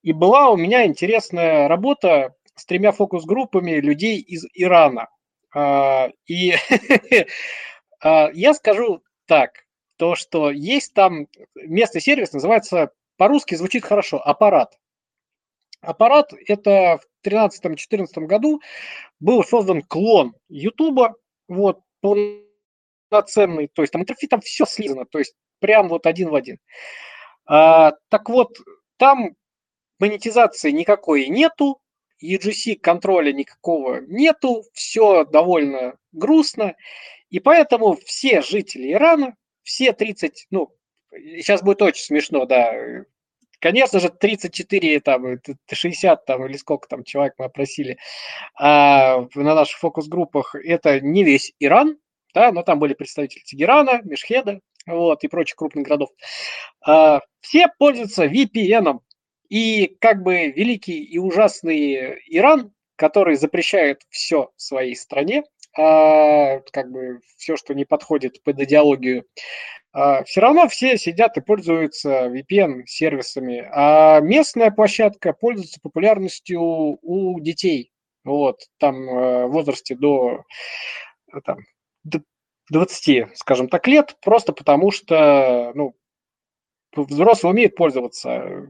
[0.02, 5.08] И была у меня интересная работа с тремя фокус-группами людей из Ирана.
[5.54, 6.54] А, и
[8.02, 9.66] а, я скажу так,
[9.98, 14.78] то, что есть там местный сервис, называется, по-русски звучит хорошо, аппарат.
[15.82, 18.62] Аппарат– это в 2013-2014 году
[19.20, 21.16] был создан клон Ютуба,
[21.48, 26.36] вот, полноценный, то есть там интерфейс, там все слизано, то есть прям вот один в
[26.36, 26.58] один.
[27.46, 28.58] А, так вот,
[28.98, 29.36] там
[30.00, 31.80] монетизации никакой нету,
[32.24, 36.76] UGC контроля никакого нету, все довольно грустно,
[37.30, 40.74] и поэтому все жители Ирана, все 30, ну,
[41.12, 42.74] сейчас будет очень смешно, да,
[43.60, 45.40] конечно же, 34, там,
[45.72, 47.98] 60, там, или сколько там человек мы опросили
[48.56, 51.98] а, на наших фокус-группах, это не весь Иран,
[52.34, 56.10] да, но там были представители Тегерана, Мешхеда, вот, и прочих крупных городов.
[56.86, 59.00] А, все пользуются VPN,
[59.50, 65.44] и как бы великий и ужасный Иран, который запрещает все своей стране,
[65.78, 69.26] а, как бы все, что не подходит под идеологию,
[69.94, 77.92] а, все равно все сидят и пользуются VPN-сервисами, а местная площадка пользуется популярностью у детей.
[78.24, 80.44] Вот, там э, в возрасте до,
[81.46, 81.60] там,
[82.04, 82.22] до
[82.70, 85.96] 20, скажем так, лет, просто потому что, ну,
[86.94, 88.68] взрослые умеют пользоваться,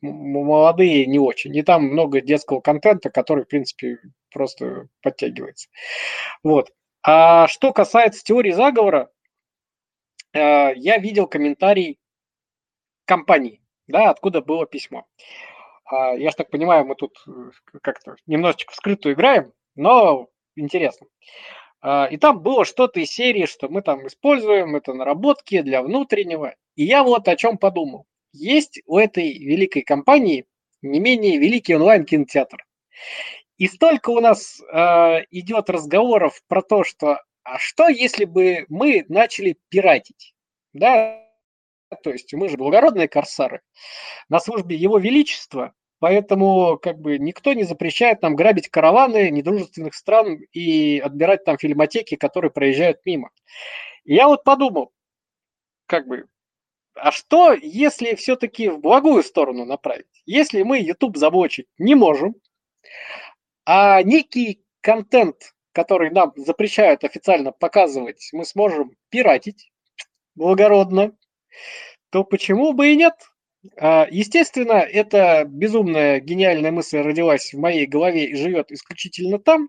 [0.00, 1.54] молодые не очень.
[1.56, 3.98] И там много детского контента, который, в принципе,
[4.30, 5.68] просто подтягивается.
[6.42, 6.70] Вот.
[7.02, 9.10] А что касается теории заговора,
[10.32, 11.98] э, я видел комментарий
[13.04, 15.06] компании, да, откуда было письмо.
[15.84, 21.06] А, я же так понимаю, мы тут э, как-то немножечко в скрытую играем, но интересно.
[21.80, 26.56] А, и там было что-то из серии, что мы там используем, это наработки для внутреннего.
[26.74, 30.46] И я вот о чем подумал есть у этой великой компании
[30.82, 32.64] не менее великий онлайн-кинотеатр.
[33.58, 39.04] И столько у нас э, идет разговоров про то, что а что если бы мы
[39.08, 40.34] начали пиратить?
[40.72, 41.24] Да,
[42.02, 43.60] то есть мы же благородные корсары
[44.28, 50.40] на службе Его Величества, поэтому как бы никто не запрещает нам грабить караваны недружественных стран
[50.52, 53.30] и отбирать там фильмотеки, которые проезжают мимо.
[54.04, 54.92] Я вот подумал,
[55.86, 56.26] как бы,
[56.96, 60.06] а что, если все-таки в благую сторону направить?
[60.24, 62.34] Если мы YouTube заблочить не можем,
[63.64, 69.70] а некий контент, который нам запрещают официально показывать, мы сможем пиратить
[70.34, 71.16] благородно,
[72.10, 73.14] то почему бы и нет?
[73.78, 79.68] А, естественно, эта безумная гениальная мысль родилась в моей голове и живет исключительно там.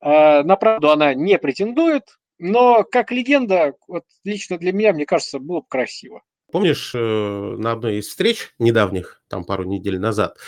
[0.00, 5.38] А, на правду она не претендует, но как легенда, вот лично для меня, мне кажется,
[5.38, 6.22] было бы красиво.
[6.54, 10.38] Помнишь, э, на одной из встреч недавних, там пару недель назад,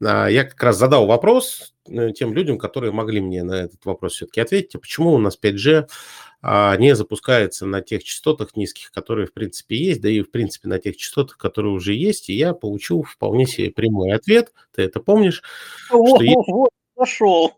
[0.00, 4.12] а, я как раз задал вопрос э, тем людям, которые могли мне на этот вопрос
[4.12, 5.88] все-таки ответить, а почему у нас 5G
[6.42, 10.68] а, не запускается на тех частотах низких, которые в принципе есть, да и в принципе
[10.68, 15.00] на тех частотах, которые уже есть, и я получил вполне себе прямой ответ, ты это
[15.00, 15.42] помнишь?
[15.90, 17.56] Вот, что вот, зашел.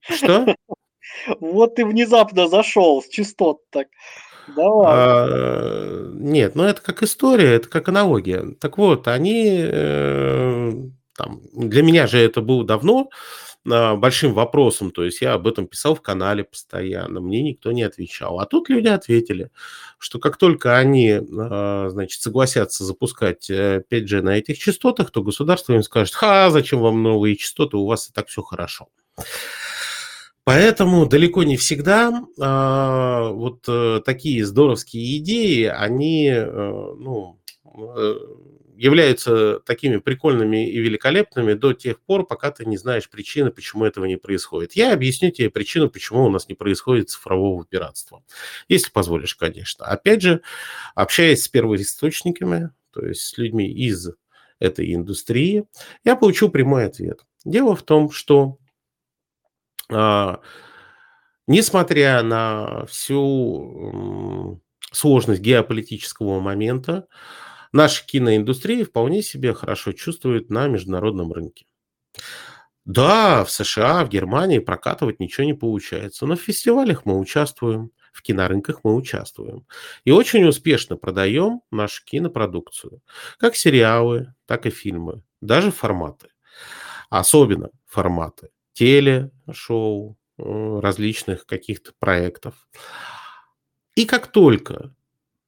[0.00, 0.54] Что?
[1.40, 3.88] Вот ты внезапно зашел с частот так.
[4.56, 4.86] Давай.
[4.88, 8.54] А, нет, ну это как история, это как аналогия.
[8.60, 10.72] Так вот, они э,
[11.16, 13.10] там, для меня же это было давно
[13.66, 17.82] э, большим вопросом, то есть я об этом писал в канале постоянно, мне никто не
[17.82, 18.40] отвечал.
[18.40, 19.50] А тут люди ответили,
[19.98, 25.82] что как только они, э, значит, согласятся запускать 5G на этих частотах, то государство им
[25.82, 28.88] скажет, ха, зачем вам новые частоты, у вас и так все хорошо.
[30.48, 37.38] Поэтому далеко не всегда э, вот э, такие здоровские идеи, они э, ну,
[37.76, 38.14] э,
[38.74, 44.06] являются такими прикольными и великолепными до тех пор, пока ты не знаешь причины, почему этого
[44.06, 44.72] не происходит.
[44.72, 48.22] Я объясню тебе причину, почему у нас не происходит цифрового пиратства.
[48.68, 49.84] Если позволишь, конечно.
[49.84, 50.40] Опять же,
[50.94, 54.12] общаясь с первоисточниками, то есть с людьми из
[54.60, 55.66] этой индустрии,
[56.04, 57.26] я получил прямой ответ.
[57.44, 58.56] Дело в том, что
[61.46, 64.60] несмотря на всю
[64.92, 67.06] сложность геополитического момента,
[67.72, 71.66] наша киноиндустрия вполне себе хорошо чувствует на международном рынке.
[72.84, 78.22] Да, в США, в Германии прокатывать ничего не получается, но в фестивалях мы участвуем, в
[78.22, 79.66] кинорынках мы участвуем.
[80.04, 83.02] И очень успешно продаем нашу кинопродукцию.
[83.38, 86.28] Как сериалы, так и фильмы, даже форматы.
[87.10, 88.48] Особенно форматы
[88.78, 92.68] телешоу, э, различных каких-то проектов.
[93.96, 94.94] И как только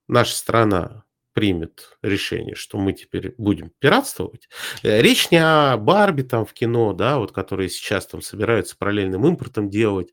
[0.08, 4.48] наша страна примет решение, что мы теперь будем пиратствовать.
[4.82, 9.24] Э, речь не о Барби там в кино, да, вот которые сейчас там собираются параллельным
[9.26, 10.12] импортом делать,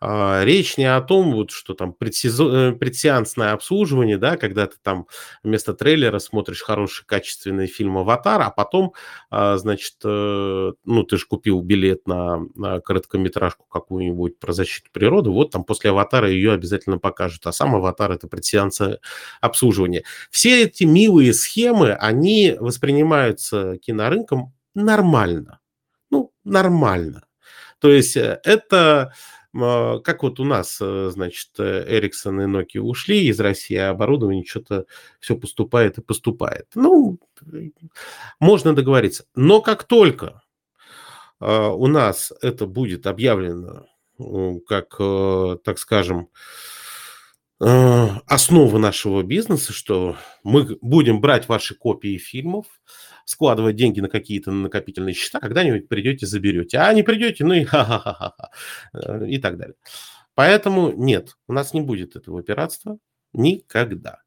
[0.00, 5.06] речь не о том, вот, что там предсезон, э, предсеансное обслуживание, да, когда ты там
[5.42, 8.94] вместо трейлера смотришь хороший качественный фильм «Аватар», а потом,
[9.30, 15.30] а, значит, э, ну, ты же купил билет на, на короткометражку какую-нибудь про защиту природы,
[15.30, 19.00] вот там после «Аватара» ее обязательно покажут, а сам «Аватар»— это предсеансное
[19.42, 20.04] обслуживание.
[20.30, 25.60] Все эти милые схемы, они воспринимаются кинорынком нормально.
[26.10, 27.24] Ну, нормально.
[27.80, 29.12] То есть э, это а,
[29.52, 34.86] как вот у нас, э, значит, Ericsson и Nokia ушли из России, а оборудование что-то
[35.18, 36.66] все поступает и поступает.
[36.74, 37.18] Ну,
[38.38, 39.24] можно договориться.
[39.34, 40.42] Но как только
[41.40, 43.86] а, у нас это будет объявлено
[44.66, 46.28] как, э, так скажем,
[47.60, 52.66] э, основа нашего бизнеса, что мы будем брать ваши копии фильмов,
[53.30, 56.78] складывать деньги на какие-то накопительные счета, когда-нибудь придете, заберете.
[56.78, 58.50] А не придете, ну и ха-ха-ха-ха.
[58.92, 59.76] Э, и так далее.
[60.34, 62.98] Поэтому нет, у нас не будет этого пиратства
[63.32, 64.18] никогда.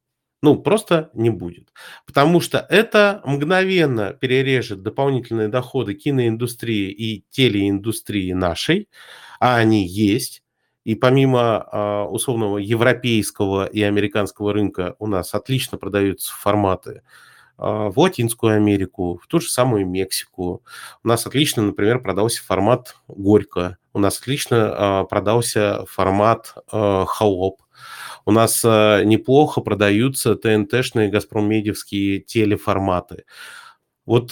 [0.42, 1.74] Ну, просто не будет.
[2.06, 8.90] Потому что это мгновенно перережет дополнительные доходы киноиндустрии и телеиндустрии нашей,
[9.40, 10.44] а они есть.
[10.84, 17.94] И помимо э, условного европейского и американского рынка у нас отлично продаются форматы а, в
[17.96, 20.64] Латинскую Америку, в ту же самую Мексику.
[21.04, 27.62] У нас отлично, например, продался формат «Горько», у нас отлично а, продался формат а, «Холоп»,
[28.26, 33.26] у нас неплохо продаются ТНТ-шные, Газпромедиевские телеформаты.
[34.06, 34.32] Вот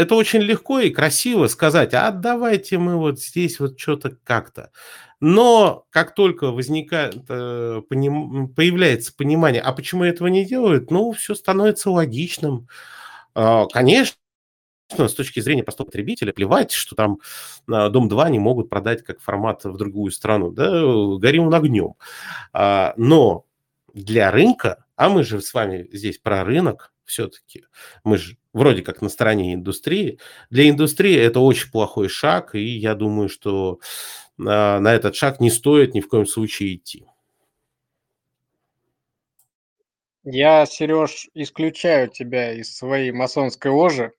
[0.00, 4.70] это очень легко и красиво сказать, а давайте мы вот здесь вот что-то как-то.
[5.20, 11.34] Но как только возникает, э, поним, появляется понимание, а почему этого не делают, ну, все
[11.34, 12.68] становится логичным.
[13.34, 14.16] Э, конечно,
[14.96, 17.18] с точки зрения простого потребителя, плевать, что там
[17.68, 20.70] э, Дом-2 не могут продать как формат в другую страну, да,
[21.18, 21.94] горим он огнем.
[22.54, 23.44] А, но
[23.92, 27.64] для рынка, а мы же с вами здесь про рынок, все-таки.
[28.04, 30.18] Мы же вроде как на стороне индустрии.
[30.50, 33.80] Для индустрии это очень плохой шаг, и я думаю, что
[34.36, 37.06] на, на этот шаг не стоит ни в коем случае идти.
[40.24, 44.12] Я, Сереж, исключаю тебя из своей масонской ложи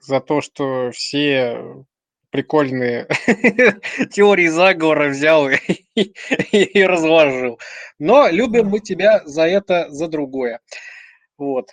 [0.00, 1.84] за то, что все
[2.30, 3.08] прикольные
[4.12, 5.48] теории заговора взял
[5.94, 6.12] и,
[6.52, 7.58] и, разложил.
[7.98, 10.60] Но любим мы тебя за это, за другое.
[11.38, 11.70] Вот.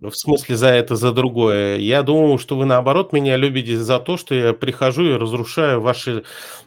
[0.00, 1.78] В смысле за это, за другое.
[1.78, 6.22] Я думаю, что вы наоборот меня любите за то, что я прихожу и разрушаю ваши,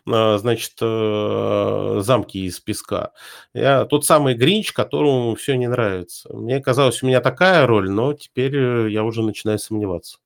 [0.06, 3.12] а, значит, э, замки из песка.
[3.54, 6.28] Я тот самый Гринч, которому все не нравится.
[6.36, 10.18] Мне казалось, у меня такая роль, но теперь э, я уже начинаю сомневаться.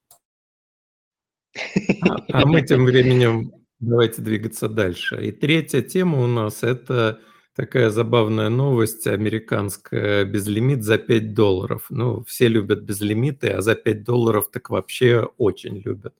[2.10, 5.24] А, а мы тем временем давайте двигаться дальше.
[5.24, 7.20] И третья тема у нас– это
[7.56, 10.26] Такая забавная новость американская.
[10.26, 11.86] Безлимит за 5 долларов.
[11.90, 16.14] Ну, все любят безлимиты, а за 5 долларов так вообще очень любят.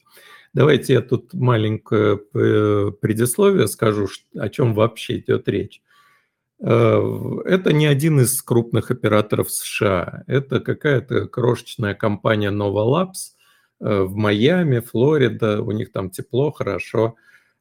[0.54, 4.08] Давайте я тут маленькое предисловие скажу,
[4.38, 5.82] о чем вообще идет речь.
[6.62, 7.02] Э,
[7.46, 10.24] это не один из крупных операторов США.
[10.28, 13.34] Это какая-то крошечная компания Nova Labs
[13.82, 15.62] э, в Майами, Флорида.
[15.62, 17.16] У них там тепло, хорошо.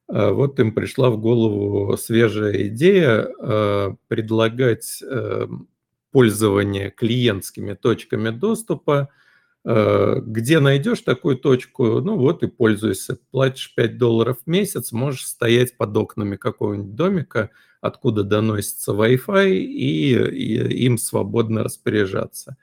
[0.07, 5.67] А, вот им пришла в голову свежая идея а, предлагать эм,
[6.11, 9.09] пользование клиентскими точками доступа.
[9.67, 13.17] Где найдешь такую точку, ну вот и пользуйся.
[13.31, 17.49] Платишь 5 долларов в месяц, можешь стоять под окнами какого-нибудь домика,
[17.81, 22.57] откуда доносится Wi-Fi, и, и им свободно распоряжаться.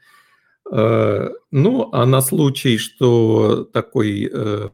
[0.70, 4.68] Ну, а на случай, что такой э,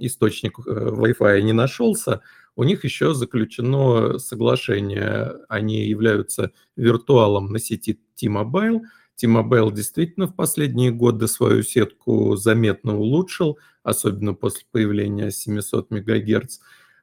[0.00, 2.22] источник э, Wi-Fi не нашелся,
[2.56, 5.34] у них еще заключено соглашение.
[5.48, 8.80] Они являются виртуалом на сети T-Mobile.
[9.16, 16.58] T-Mobile действительно в последние годы свою сетку заметно улучшил, особенно после появления 700 МГц.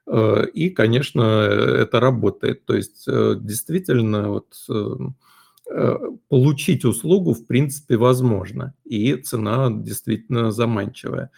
[0.06, 2.64] Э, и, конечно, это работает.
[2.64, 4.54] То есть э, действительно вот
[6.28, 11.30] получить услугу в принципе возможно, и цена действительно заманчивая.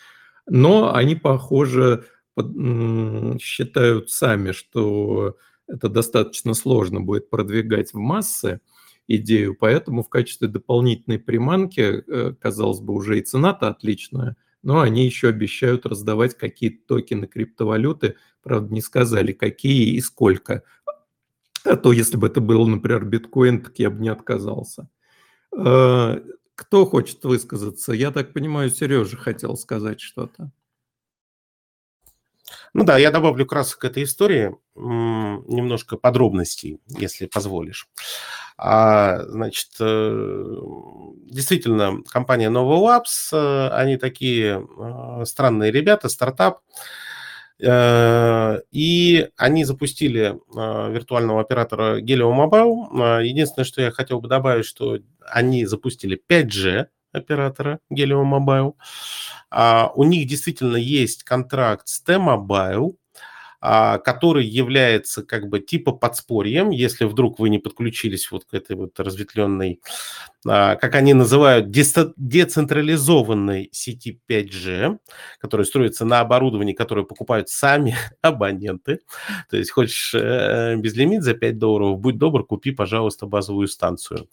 [0.48, 2.04] Но они, похоже,
[3.40, 5.36] считают сами, что
[5.66, 8.60] это достаточно сложно будет продвигать в массы
[9.08, 15.04] идею, поэтому в качестве дополнительной приманки, э, казалось бы, уже и цена-то отличная, но они
[15.04, 20.62] еще обещают раздавать какие-то токены криптовалюты, правда, не сказали, какие и сколько.
[21.64, 24.88] А то, если бы это был, например, биткоин, так я бы не отказался.
[26.56, 27.92] Кто хочет высказаться?
[27.92, 30.50] Я так понимаю, Сережа хотел сказать что-то.
[32.72, 37.88] Ну да, я добавлю красок к этой истории, немножко подробностей, если позволишь.
[38.56, 40.56] А, значит, э,
[41.26, 46.60] действительно, компания Nova Labs, э, они такие э, странные ребята, стартап,
[47.58, 53.22] и они запустили виртуального оператора Helio Mobile.
[53.24, 54.98] Единственное, что я хотел бы добавить, что
[55.30, 58.74] они запустили 5G оператора Helio Mobile.
[59.50, 62.94] А, у них действительно есть контракт с T-Mobile,
[63.60, 68.98] который является как бы типа подспорьем, если вдруг вы не подключились вот к этой вот
[69.00, 69.80] разветвленной,
[70.48, 74.98] а, как они называют, децентрализованной сети 5G,
[75.40, 79.00] которая строится на оборудовании, которое покупают сами абоненты.
[79.50, 84.28] То есть хочешь э, безлимит за 5 долларов, будь добр, купи, пожалуйста, базовую станцию.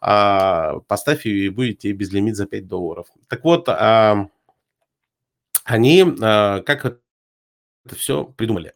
[0.00, 3.06] А, поставь ее и будете безлимит за 5 долларов.
[3.28, 3.68] Так вот,
[5.64, 6.98] они, как
[7.88, 8.72] это все придумали.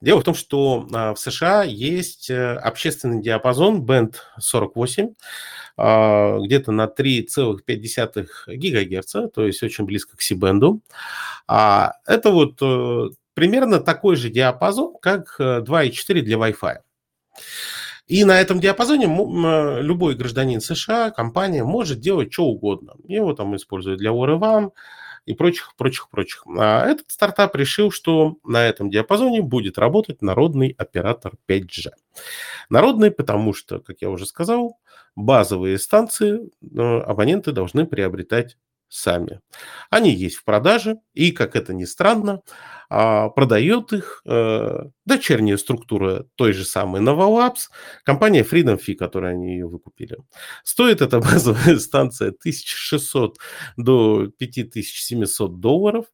[0.00, 5.14] Дело в том, что а, в США есть э, общественный диапазон Band 48,
[5.76, 10.80] а, где-то на 3,5 ГГц, то есть очень близко к C-бенду.
[11.46, 16.76] А, это вот э, примерно такой же диапазон, как 2,4 э, для Wi-Fi.
[18.06, 19.06] И на этом диапазоне
[19.82, 22.94] любой гражданин США, компания может делать что угодно.
[23.04, 24.38] Его там используют для War
[25.26, 26.44] и прочих, прочих, прочих.
[26.56, 31.90] А этот стартап решил, что на этом диапазоне будет работать народный оператор 5G.
[32.70, 34.78] Народный, потому что, как я уже сказал,
[35.16, 38.56] базовые станции э, абоненты должны приобретать
[38.88, 39.40] сами.
[39.90, 42.42] Они есть в продаже, и, как это ни странно,
[42.88, 47.68] а, продает их э, дочерняя структура той же самой Novolabs,
[48.04, 50.18] компания Freedom Fee, которую они ее выкупили.
[50.62, 53.38] Стоит эта базовая станция 1600
[53.76, 56.06] до 5700 долларов.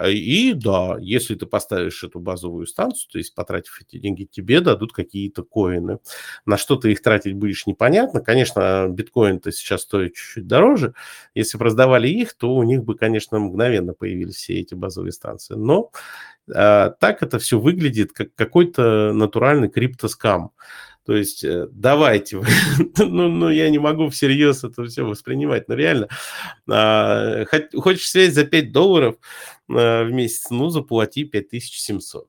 [0.00, 4.60] А, и да, если ты поставишь эту базовую станцию, то есть потратив эти деньги, тебе
[4.60, 5.98] дадут какие-то коины.
[6.46, 8.20] На что ты их тратить будешь, непонятно.
[8.20, 10.94] Конечно, биткоин-то сейчас стоит чуть-чуть дороже.
[11.34, 15.54] Если бы раздавали их, то у них бы, конечно, мгновенно появились все эти базовые станции.
[15.54, 15.90] Но
[16.54, 20.52] а, так это все выглядит как какой-то натуральный криптоскам.
[21.06, 22.42] То есть э, давайте,
[22.98, 26.08] ну, ну я не могу всерьез это все воспринимать, но реально,
[26.70, 27.44] а,
[27.74, 29.16] хочешь связь за 5 долларов
[29.68, 32.28] а, в месяц, ну заплати 5700.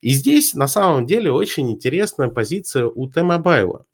[0.00, 3.84] И здесь на самом деле очень интересная позиция у T-Mobile.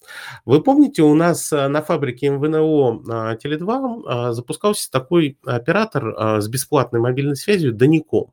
[0.47, 7.01] Вы помните, у нас э, на фабрике МВНО а, Теле2 запускался такой оператор с бесплатной
[7.01, 8.33] мобильной связью Даником.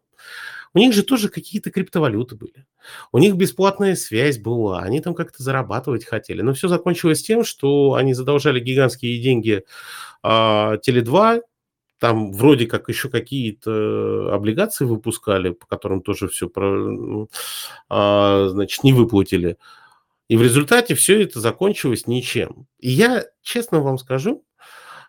[0.74, 2.65] У них же тоже какие-то криптовалюты были.
[3.11, 6.41] У них бесплатная связь была, они там как-то зарабатывать хотели.
[6.41, 9.65] Но все закончилось тем, что они задолжали гигантские деньги
[10.24, 11.41] а, Теле2,
[11.99, 17.28] там вроде как еще какие-то облигации выпускали, по которым тоже все про,
[17.89, 19.57] а, значит, не выплатили.
[20.28, 22.65] И в результате все это закончилось ничем.
[22.80, 24.43] И я, честно вам скажу,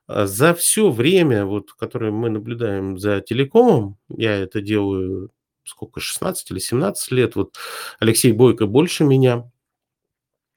[0.06, 5.30] а, за все время, вот, которое мы наблюдаем за телекомом, я это делаю
[5.64, 7.56] сколько, 16 или 17 лет, вот
[8.00, 9.50] Алексей Бойко больше меня,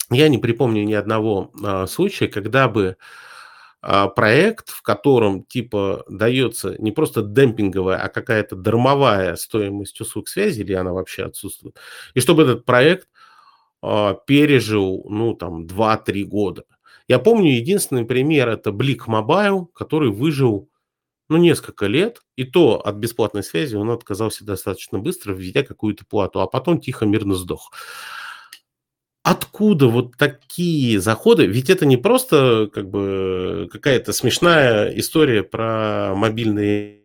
[0.09, 2.97] я не припомню ни одного а, случая, когда бы
[3.81, 10.61] а, проект, в котором типа дается не просто демпинговая, а какая-то дармовая стоимость услуг связи,
[10.61, 11.77] или она вообще отсутствует,
[12.13, 13.07] и чтобы этот проект
[13.87, 16.63] а, пережил, ну, там, 2-3 года.
[17.07, 20.69] Я помню единственный пример, это Блик Mobile, который выжил
[21.29, 26.41] ну, несколько лет, и то от бесплатной связи он отказался достаточно быстро, введя какую-то плату,
[26.41, 27.71] а потом тихо, мирно сдох.
[29.23, 31.47] Откуда вот такие заходы?
[31.47, 37.01] Ведь это не просто как бы какая-то смешная история про мобильные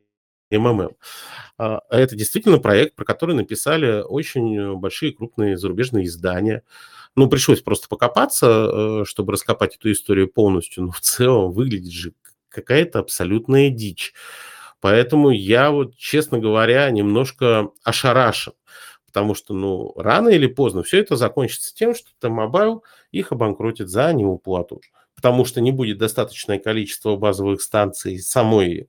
[0.51, 0.91] МММ.
[1.57, 6.63] А это действительно проект, про который написали очень большие крупные зарубежные издания.
[7.17, 12.13] Ну, пришлось просто покопаться, э, чтобы раскопать эту историю полностью, но в целом выглядит же
[12.51, 14.13] какая-то абсолютная дичь.
[14.81, 18.55] Поэтому я вот, честно говоря, немножко ошарашен.
[19.07, 22.81] Потому что, ну, рано или поздно все это закончится тем, что T-Mobile
[23.11, 24.81] их обанкротит за неуплату.
[25.17, 28.89] Потому что не будет достаточное количество базовых станций самой,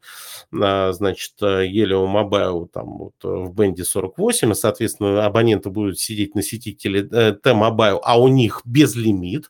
[0.53, 6.43] а, значит, Helio Mobile там вот в бенде 48, и, соответственно, абоненты будут сидеть на
[6.43, 9.49] сети э, T-Mobile, а у них безлимит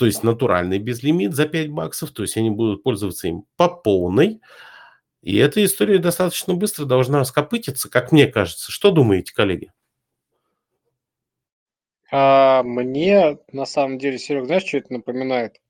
[0.00, 4.40] то есть натуральный безлимит за 5 баксов, то есть они будут пользоваться им по полной.
[5.20, 8.72] И эта история достаточно быстро должна скопытиться, как мне кажется.
[8.72, 9.70] Что думаете, коллеги?
[12.10, 15.60] А мне, на самом деле, Серег, знаешь, что это напоминает?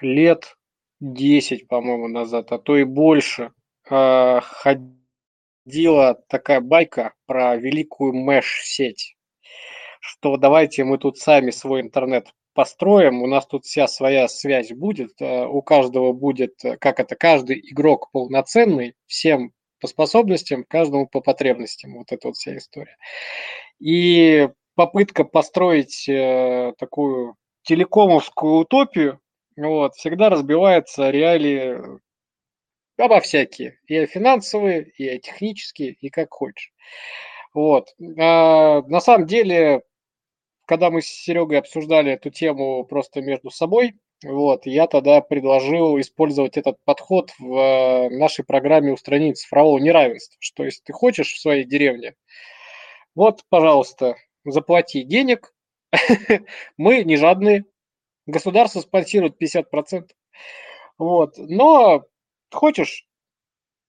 [0.00, 0.56] Лет
[1.00, 3.50] 10, по-моему, назад, а то и больше,
[3.90, 9.16] а, ходила такая байка про великую меш-сеть,
[9.98, 15.20] что давайте мы тут сами свой интернет построим, у нас тут вся своя связь будет,
[15.20, 21.20] э, у каждого будет, э, как это, каждый игрок полноценный, всем по способностям, каждому по
[21.20, 22.96] потребностям, вот эта вот вся история.
[23.80, 29.20] И попытка построить э, такую телекомовскую утопию,
[29.56, 31.78] вот, всегда разбивается реалии
[32.98, 36.72] обо всякие, и финансовые, и технические, и как хочешь.
[37.54, 37.88] Вот.
[38.18, 39.82] А, на самом деле
[40.72, 43.92] когда мы с Серегой обсуждали эту тему просто между собой,
[44.24, 50.34] вот, я тогда предложил использовать этот подход в э, нашей программе устранить цифрового неравенства.
[50.40, 52.14] Что если ты хочешь в своей деревне,
[53.14, 54.16] вот, пожалуйста,
[54.46, 55.52] заплати денег,
[56.78, 57.66] мы не жадные,
[58.24, 60.08] государство спонсирует 50%,
[60.96, 62.06] вот, но
[62.50, 63.06] хочешь,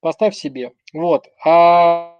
[0.01, 2.12] поставь себе, вот, а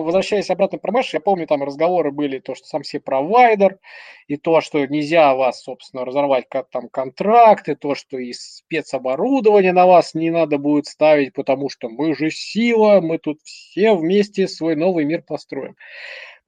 [0.00, 3.78] возвращаясь обратно про Мэш, я помню, там разговоры были, то, что сам себе провайдер,
[4.26, 9.86] и то, что нельзя вас, собственно, разорвать как там контракты, то, что и спецоборудование на
[9.86, 14.76] вас не надо будет ставить, потому что мы же сила, мы тут все вместе свой
[14.76, 15.76] новый мир построим.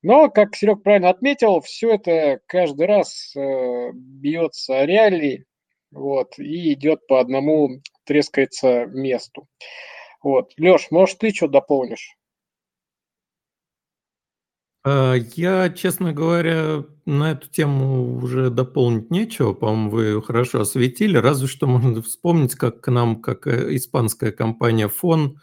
[0.02, 5.44] Но, как Серег правильно отметил, все это каждый раз э, бьется реалии,
[5.90, 9.46] вот, и идет по одному, трескается месту.
[10.22, 10.52] Вот.
[10.58, 12.16] Леш, может, ты что дополнишь?
[14.82, 19.52] А, я, честно говоря, на эту тему уже дополнить нечего.
[19.52, 21.16] По-моему, вы хорошо осветили.
[21.16, 25.38] Разве что можно вспомнить, как к нам, как э, испанская компания «Фон»,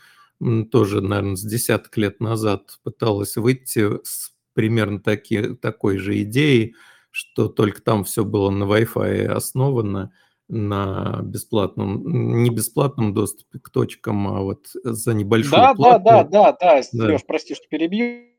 [0.72, 6.76] тоже, наверное, с десяток лет назад пыталась выйти с примерно таки, такой же идеей,
[7.12, 10.12] что только там все было на Wi-Fi основано,
[10.48, 16.04] на бесплатном, не бесплатном доступе к точкам, а вот за небольшую да, плату.
[16.06, 17.06] Да, да, да, да, да.
[17.06, 18.37] Леш, прости, что перебью.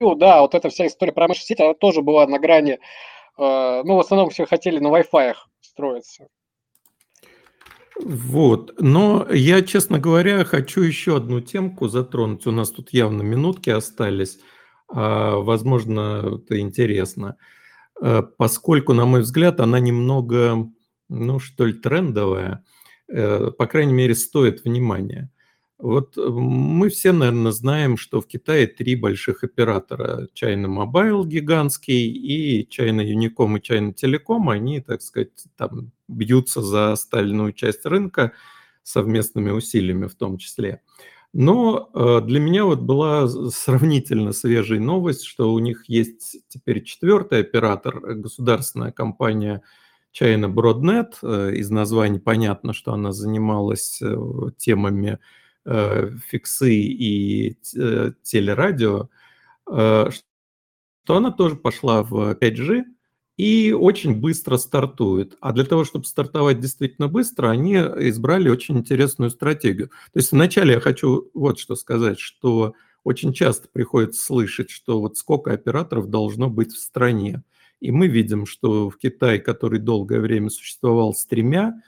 [0.00, 2.78] Да, вот эта вся история про мышь сеть, она тоже была на грани.
[3.38, 6.28] Э, ну, в основном все хотели на Wi-Fi строиться.
[8.02, 12.46] Вот, но я, честно говоря, хочу еще одну темку затронуть.
[12.46, 14.38] У нас тут явно минутки остались,
[14.88, 17.36] а, возможно, это интересно.
[18.00, 20.66] Э, поскольку, на мой взгляд, она немного,
[21.10, 22.64] ну, что ли, трендовая,
[23.08, 25.30] э, по крайней мере, стоит внимания.
[25.80, 30.28] Вот э, мы все, наверное, знаем, что в Китае три больших оператора.
[30.34, 34.52] China Mobile гигантский и China Unicom и China Telecom.
[34.52, 38.32] Они, так сказать, там бьются за остальную часть рынка
[38.82, 40.82] совместными усилиями в том числе.
[41.32, 47.40] Но э, для меня вот была сравнительно свежая новость, что у них есть теперь четвертый
[47.40, 49.62] оператор, государственная компания
[50.12, 51.14] China Broadnet.
[51.22, 54.02] Э, из названия понятно, что она занималась
[54.58, 55.18] темами
[56.26, 57.56] фиксы и
[58.22, 59.08] телерадио,
[59.66, 60.12] что
[61.06, 62.84] она тоже пошла в 5G,
[63.40, 65.36] и очень быстро стартует.
[65.40, 69.88] А для того, чтобы стартовать действительно быстро, они избрали очень интересную стратегию.
[70.12, 75.16] То есть вначале я хочу вот что сказать, что очень часто приходится слышать, что вот
[75.16, 77.42] сколько операторов должно быть в стране.
[77.80, 81.80] И мы видим, что в Китае, который долгое время существовал с тремя, э,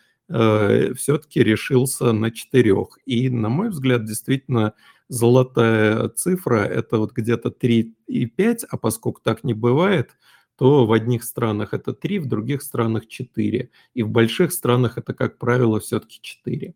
[0.94, 2.98] все-таки решился на четырех.
[3.06, 4.74] И, на мой взгляд, действительно
[5.08, 10.16] золотая цифра– это вот где-то 3,5, а поскольку так не бывает–
[10.62, 13.70] то в одних странах это 3, в других странах 4.
[13.94, 16.74] И в больших странах это, как правило, все-таки 4.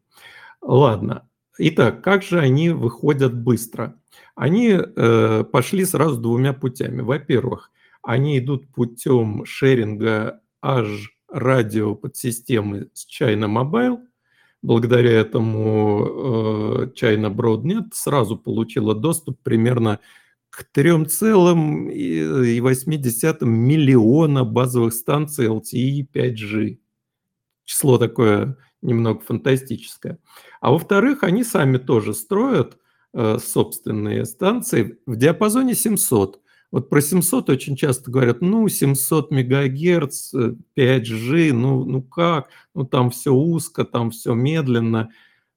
[0.60, 1.28] Ладно.
[1.58, 3.94] Итак, как же они выходят быстро?
[4.34, 7.00] Они э, пошли сразу двумя путями.
[7.00, 7.70] Во-первых,
[8.02, 14.00] они идут путем шеринга аж радио подсистемы с China Mobile.
[14.62, 20.00] Благодаря этому э, China Broadnet сразу получила доступ примерно
[20.50, 26.78] к 3,8 миллиона базовых станций LTE 5G.
[27.64, 30.18] Число такое немного фантастическое.
[30.60, 32.78] А во-вторых, они сами тоже строят
[33.12, 36.40] э, собственные станции в диапазоне 700.
[36.72, 43.10] Вот про 700 очень часто говорят, ну, 700 мегагерц, 5G, ну, ну как, ну там
[43.10, 45.10] все узко, там все медленно.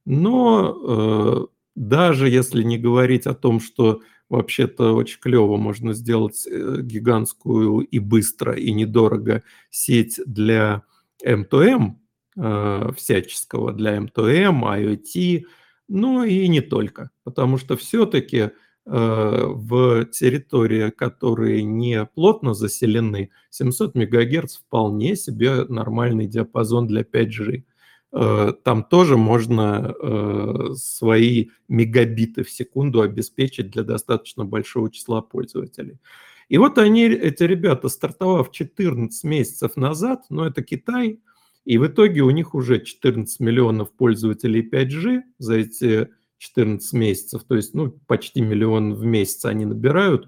[0.05, 1.45] Но э,
[1.75, 7.99] даже если не говорить о том, что вообще-то очень клево можно сделать э, гигантскую и
[7.99, 10.83] быстро, и недорого сеть для
[11.25, 11.95] M2M
[12.37, 15.43] э, всяческого, для M2M, IoT,
[15.87, 18.51] ну и не только, потому что все-таки э,
[18.85, 27.63] в территории, которые не плотно заселены, 700 МГц вполне себе нормальный диапазон для 5G.
[28.11, 35.99] Э, там тоже можно э, свои мегабиты в секунду обеспечить для достаточно большого числа пользователей.
[36.47, 41.19] И вот они, эти ребята, стартовав 14 месяцев назад, но это Китай,
[41.65, 46.09] и в итоге у них уже 14 миллионов пользователей 5G за эти
[46.39, 50.27] 14 месяцев, то есть ну, почти миллион в месяц они набирают,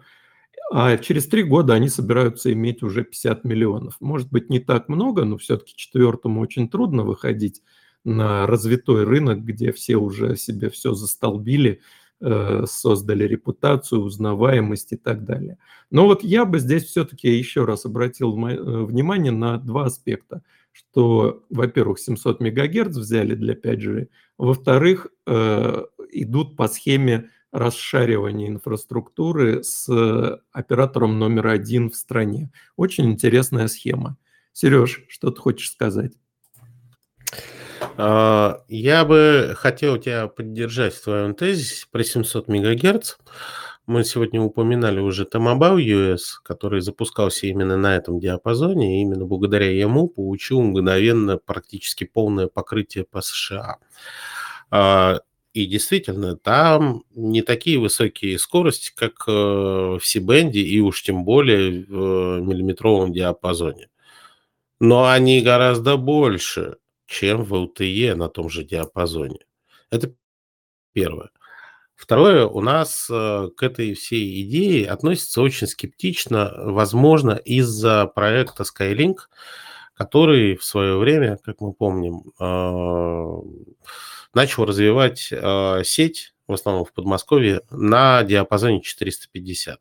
[0.71, 3.97] а через три года они собираются иметь уже 50 миллионов.
[3.99, 7.61] Может быть, не так много, но все-таки четвертому очень трудно выходить
[8.03, 11.81] на развитой рынок, где все уже себе все застолбили,
[12.21, 15.57] э, создали репутацию, узнаваемость и так далее.
[15.89, 20.41] Но вот я бы здесь все-таки еще раз обратил э, внимание на два аспекта.
[20.71, 24.07] Что, во-первых, 700 мегагерц взяли для 5G,
[24.37, 29.89] во-вторых, э, идут по схеме расшаривания инфраструктуры с
[30.51, 32.49] оператором номер один в стране.
[32.77, 34.17] Очень интересная схема.
[34.53, 36.13] Сереж, что ты хочешь сказать?
[37.97, 43.15] А, я бы хотел тебя поддержать в твоем тезисе про 700 МГц.
[43.87, 49.71] Мы сегодня упоминали уже T-Mobile US, который запускался именно на этом диапазоне, и именно благодаря
[49.71, 53.77] ему получил мгновенно практически полное покрытие по США.
[54.69, 55.21] А,
[55.53, 61.85] и действительно, там не такие высокие скорости, как э, в C-бенде, и уж тем более
[61.85, 63.89] в миллиметровом диапазоне.
[64.79, 66.77] Но они гораздо больше
[67.11, 69.39] чем в LTE на том же диапазоне.
[69.89, 70.13] Это
[70.93, 71.29] первое.
[72.01, 79.17] Второе, у нас э, к этой всей идее относится очень скептично, возможно, из-за проекта Skylink,
[79.93, 83.85] который в свое время, как мы помним, э,
[84.33, 89.79] начал развивать э, сеть, в основном в Подмосковье, на диапазоне 450.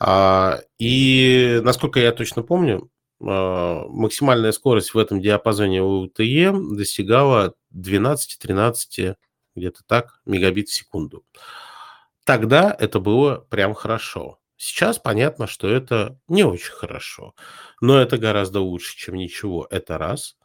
[0.00, 2.90] А, и, насколько я точно помню,
[3.20, 9.14] максимальная скорость в этом диапазоне УТЕ достигала 12-13
[9.54, 11.24] где-то так, мегабит в секунду.
[12.24, 14.38] Тогда это было прям хорошо.
[14.56, 17.34] Сейчас понятно, что это не очень хорошо,
[17.80, 19.66] но это гораздо лучше, чем ничего.
[19.70, 20.36] Это раз.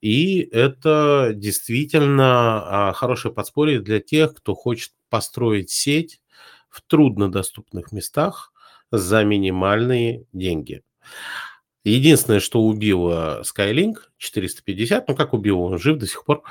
[0.00, 6.20] И это действительно а, хорошее подспорье для тех, кто хочет построить сеть
[6.68, 8.52] в труднодоступных местах
[8.90, 10.82] за минимальные деньги.
[11.84, 16.42] Единственное, что убило Skylink 450, ну как убило, он жив до сих пор,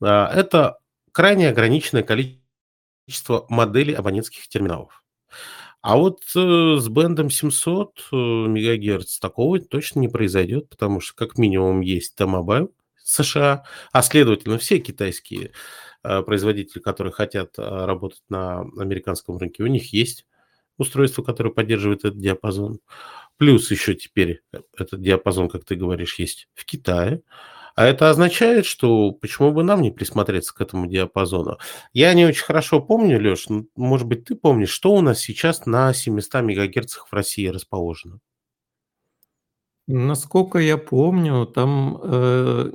[0.00, 0.78] а, это
[1.18, 5.02] крайне ограниченное количество моделей абонентских терминалов.
[5.82, 11.36] А вот э, с бендом 700 э, МГц такого точно не произойдет, потому что как
[11.36, 12.70] минимум есть T-Mobile
[13.02, 15.50] США, а следовательно все китайские
[16.04, 20.24] э, производители, которые хотят э, работать на американском рынке, у них есть
[20.76, 22.78] устройство, которое поддерживает этот диапазон.
[23.38, 27.22] Плюс еще теперь э, этот диапазон, как ты говоришь, есть в Китае.
[27.78, 31.58] А это означает, что почему бы нам не присмотреться к этому диапазону?
[31.92, 35.94] Я не очень хорошо помню, Леш, может быть, ты помнишь, что у нас сейчас на
[35.94, 38.18] 700 МГц в России расположено?
[39.86, 42.72] Насколько я помню, там э,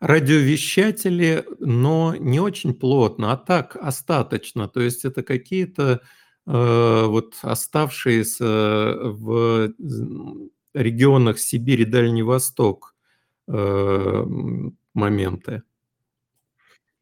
[0.00, 4.68] радиовещатели, но не очень плотно, а так остаточно.
[4.68, 6.00] То есть это какие-то
[6.46, 9.74] э, вот оставшиеся в
[10.72, 12.95] регионах Сибири, Дальний Восток
[13.46, 15.62] моменты.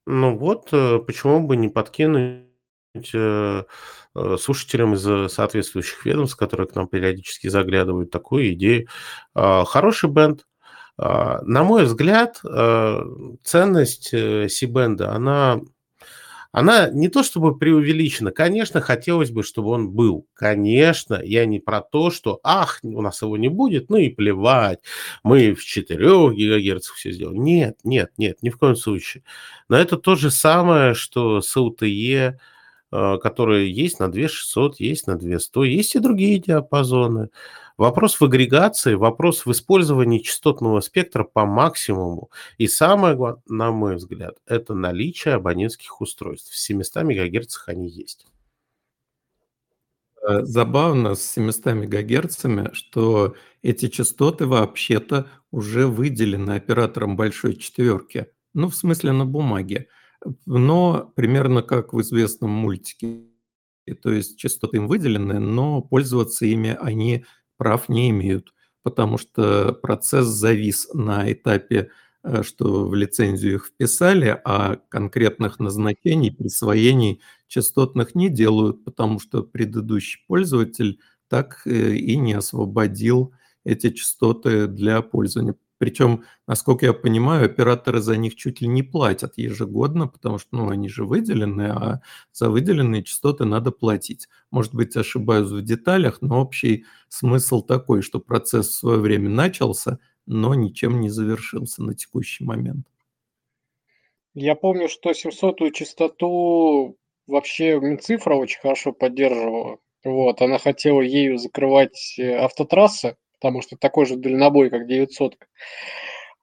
[0.07, 2.45] Ну вот, э, почему бы не подкинуть
[3.15, 3.65] э,
[4.39, 8.87] слушателям из соответствующих ведомств, которые к нам периодически заглядывают, такую идею.
[9.35, 10.47] А, хороший бенд.
[10.97, 12.41] А, на мой взгляд,
[13.43, 15.61] ценность Си-бенда, она
[16.55, 18.31] она не то чтобы преувеличена.
[18.31, 20.25] Конечно, хотелось бы, чтобы он был.
[20.35, 24.79] Конечно, я не про то, что, ах, у нас его не будет, ну и плевать,
[25.25, 27.43] мы в 4 ГГц все сделаем.
[27.43, 29.25] Нет, нет, нет, ни в коем случае.
[29.69, 32.35] Но это то же самое, что с LTE,
[32.93, 37.31] э, которые есть на 2600, есть на 200, есть и другие диапазоны.
[37.77, 42.31] Вопрос в агрегации, вопрос в использовании частотного спектра по максимуму.
[42.57, 46.53] И самое главное, на мой взгляд, это наличие абонентских устройств.
[46.53, 48.27] В 700 МГц они есть.
[50.23, 58.29] Э, забавно с 700 МГц, что эти частоты вообще-то уже выделены оператором большой четверки.
[58.55, 59.89] Ну, в смысле, на бумаге.
[60.47, 63.25] Но примерно как в известном мультике.
[64.03, 67.27] То есть частоты им выделены, но пользоваться ими они
[67.57, 71.91] прав не имеют, потому что процесс завис на этапе,
[72.23, 79.43] э, что в лицензию их вписали, а конкретных назначений, присвоений частотных не делают, потому что
[79.43, 83.33] предыдущий пользователь так э, и не освободил
[83.65, 85.55] эти частоты для пользования.
[85.85, 90.71] Причем, насколько я понимаю, операторы за них чуть ли не платят ежегодно, потому что ну,
[90.71, 92.01] они же выделены, а
[92.33, 94.31] за выделенные частоты надо платить.
[94.51, 99.99] Может быть, ошибаюсь в деталях, но общий смысл такой, что процесс в свое время начался,
[100.25, 102.87] но ничем не завершился на текущий момент.
[104.33, 109.81] Я помню, что 700-ю частоту вообще Минцифра очень хорошо поддерживала.
[110.03, 115.37] Вот, она хотела ею закрывать э, автотрассы, потому что такой же дальнобой, как 900.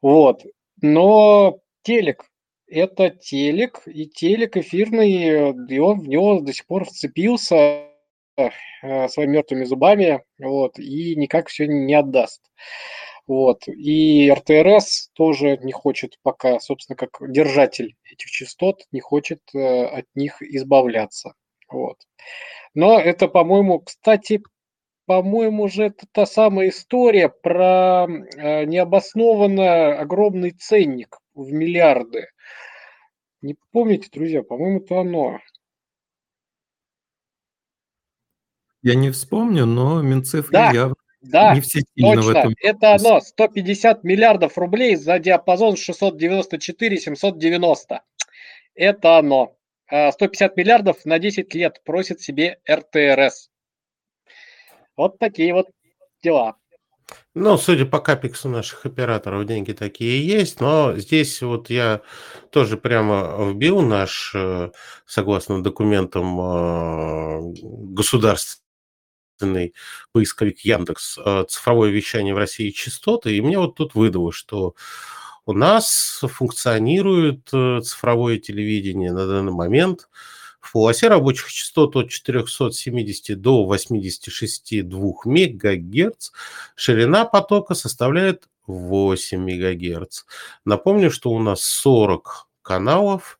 [0.03, 0.45] Вот.
[0.83, 2.25] Но телек,
[2.67, 7.87] это телек, и телек эфирный, и он в него до сих пор вцепился
[8.37, 12.43] э, своими мертвыми зубами, вот, и никак все не отдаст.
[13.25, 13.67] Вот.
[13.67, 20.05] И РТРС тоже не хочет пока, собственно, как держатель этих частот, не хочет э, от
[20.13, 21.33] них избавляться.
[21.67, 21.97] Вот.
[22.75, 24.43] Но это, по-моему, кстати,
[25.11, 32.29] по-моему, же это та самая история про э, необоснованно огромный ценник в миллиарды.
[33.41, 35.39] Не помните, друзья, по-моему, это оно.
[38.81, 42.31] Я не вспомню, но Минцифры да, явно да, не все сильно точно.
[42.31, 42.55] в этом.
[42.61, 47.99] Это оно, 150 миллиардов рублей за диапазон 694-790.
[48.75, 49.57] Это оно.
[49.89, 53.50] 150 а, миллиардов на 10 лет просит себе РТРС.
[54.97, 55.67] Вот такие вот
[56.23, 56.55] дела.
[57.33, 62.01] Ну, судя по капексу наших операторов, деньги такие есть, но здесь вот я
[62.51, 64.71] тоже прямо вбил наш, э,
[65.05, 67.53] согласно документам, э,
[67.93, 69.73] государственный
[70.11, 74.75] поисковик Яндекс, э, цифровое вещание в России частоты, и мне вот тут выдало, что
[75.45, 80.07] у нас функционирует цифровое телевидение на данный момент–
[80.61, 86.31] в полосе рабочих частот от 470 до 86,2 МГц
[86.75, 90.23] ширина потока составляет 8 МГц.
[90.63, 93.39] Напомню, что у нас 40 каналов,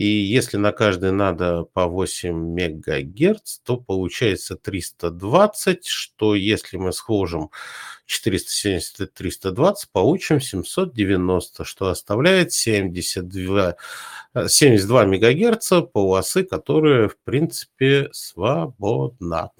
[0.00, 7.50] и если на каждый надо по 8 мегагерц, то получается 320, что если мы сложим
[8.06, 13.76] 470 и 320, получим 790, что оставляет 72,
[14.48, 19.50] 72 мегагерца полосы, которые, в принципе, свободна.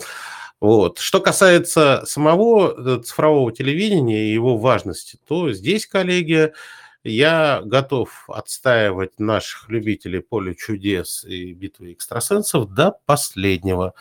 [0.59, 1.01] Вот.
[1.01, 6.55] Что касается самого э, цифрового телевидения и его важности, то здесь, коллеги,
[7.05, 13.95] я готов отстаивать наших любителей поля чудес и битвы экстрасенсов до последнего.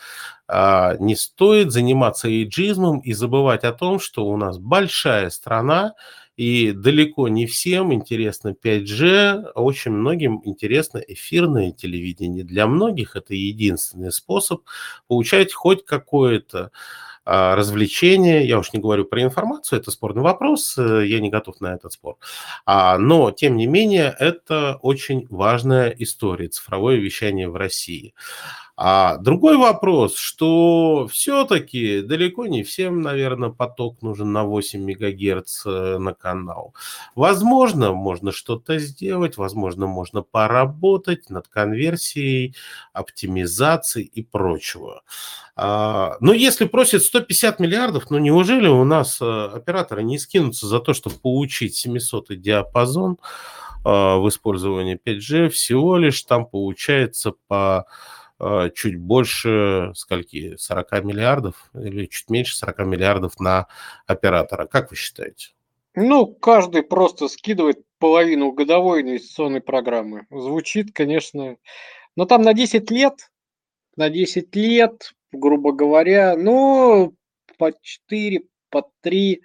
[0.48, 5.94] А, не стоит заниматься эйджизмом и забывать о том, что у нас большая страна,
[6.36, 12.44] и далеко не всем интересно 5G, очень многим интересно эфирное телевидение.
[12.44, 14.62] Для многих это единственный способ
[15.06, 16.70] получать хоть какое-то а,
[17.24, 21.74] развлечения, я уж не говорю про информацию, это спорный вопрос, э, я не готов на
[21.74, 22.16] этот спор.
[22.64, 28.14] А, но, тем не менее, это очень важная история, цифровое вещание в России.
[28.82, 35.98] А другой вопрос, что все-таки далеко не всем, наверное, поток нужен на 8 мегагерц э,
[35.98, 36.74] на канал.
[37.14, 42.56] Возможно, можно что-то сделать, возможно, можно поработать над конверсией,
[42.94, 45.02] оптимизацией и прочего.
[45.56, 50.80] А, но если просят 150 миллиардов, ну неужели у нас э, операторы не скинутся за
[50.80, 53.18] то, чтобы получить 700 диапазон
[53.84, 57.84] а, в использовании 5G, всего лишь там получается по
[58.74, 63.66] чуть больше скольки, 40 миллиардов или чуть меньше 40 миллиардов на
[64.06, 64.66] оператора.
[64.66, 65.50] Как вы считаете?
[65.94, 70.26] Ну, каждый просто скидывает половину годовой инвестиционной программы.
[70.30, 71.56] Звучит, конечно,
[72.16, 73.30] но там на 10 лет,
[73.96, 77.14] на 10 лет, грубо говоря, ну,
[77.58, 79.42] по 4, по 3.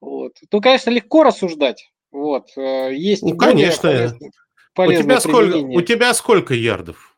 [0.00, 0.36] Вот.
[0.50, 1.90] То, конечно, легко рассуждать.
[2.10, 2.48] Вот.
[2.56, 3.90] Э, есть ну, конечно.
[3.90, 4.30] Полезные,
[4.74, 7.13] полезные у, тебя сколько, у тебя сколько ярдов?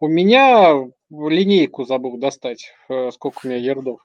[0.00, 4.00] У меня линейку забыл достать, э, сколько у меня ярдов.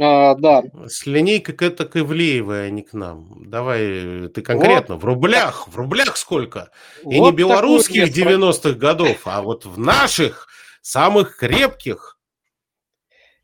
[0.00, 0.62] А, да.
[0.86, 3.50] С линейкой к это к Ивлеевой, а не к нам.
[3.50, 5.02] Давай э, ты конкретно, вот.
[5.02, 6.70] в рублях, в рублях сколько?
[7.02, 10.48] Вот И не белорусских 90-х годов, а вот в наших
[10.80, 12.18] самых крепких.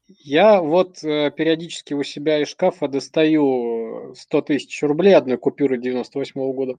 [0.07, 6.41] Я вот э, периодически у себя из шкафа достаю 100 тысяч рублей одной купюры 98
[6.41, 6.77] -го года.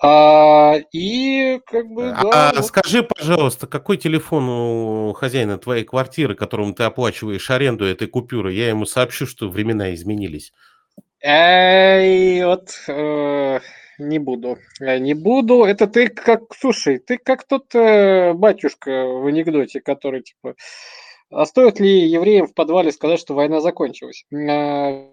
[0.00, 2.50] А, и как бы, а, да.
[2.50, 2.66] А вот.
[2.66, 8.52] скажи, пожалуйста, какой телефон у хозяина твоей квартиры, которому ты оплачиваешь аренду этой купюры?
[8.52, 10.52] Я ему сообщу, что времена изменились.
[11.20, 13.60] Эй, вот э,
[13.98, 15.64] не буду, э, не буду.
[15.64, 20.54] Это ты как, слушай, ты как тот э, батюшка в анекдоте, который типа,
[21.30, 24.24] а стоит ли евреям в подвале сказать, что война закончилась?
[24.32, 25.08] Э,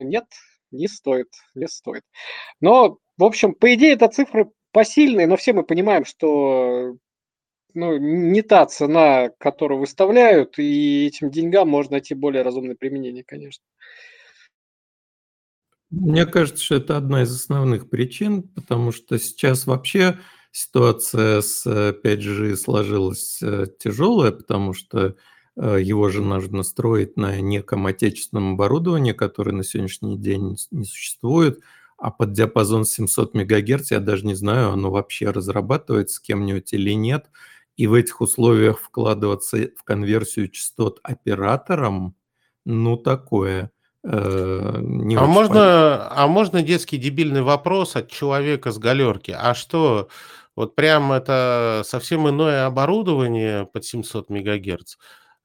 [0.00, 0.26] нет,
[0.70, 2.04] не стоит, не стоит.
[2.60, 6.96] Но в общем, по идее, это цифры посильные, но все мы понимаем, что
[7.74, 13.64] ну, не та цена, которую выставляют, и этим деньгам можно найти более разумное применение, конечно.
[15.90, 20.18] Мне кажется, что это одна из основных причин, потому что сейчас вообще
[20.52, 25.16] ситуация с 5G сложилась э, тяжелая, потому что
[25.56, 31.60] э, его же нужно строить на неком отечественном оборудовании, которое на сегодняшний день не существует.
[31.98, 37.26] А под диапазон 700 МГц я даже не знаю, оно вообще разрабатывается кем-нибудь или нет.
[37.76, 42.14] И в этих условиях вкладываться в конверсию частот оператором,
[42.64, 43.72] ну, такое.
[44.04, 49.34] Э, не а, можно, а можно детский дебильный вопрос от человека с галерки?
[49.36, 50.08] А что,
[50.54, 54.96] вот прям это совсем иное оборудование под 700 МГц?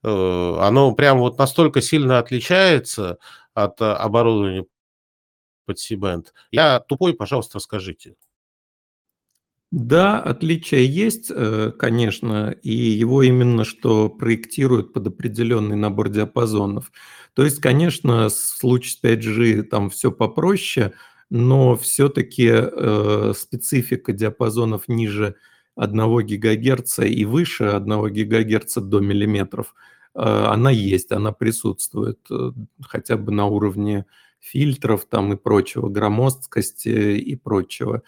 [0.03, 3.17] Э, оно прям вот настолько сильно отличается
[3.53, 4.65] от э, оборудования
[5.65, 6.27] под C-band.
[6.51, 8.15] Я тупой, пожалуйста, расскажите.
[9.71, 16.91] Да, отличие есть, э, конечно, и его именно что проектируют под определенный набор диапазонов.
[17.33, 20.93] То есть, конечно, в случае с 5G там все попроще,
[21.31, 25.37] но все-таки э, специфика диапазонов ниже
[25.75, 29.73] 1 ГГц и выше 1 ГГц до миллиметров
[30.15, 32.19] она есть, она присутствует
[32.81, 34.05] хотя бы на уровне
[34.43, 38.03] фильтров там и прочего, громоздкости и прочего.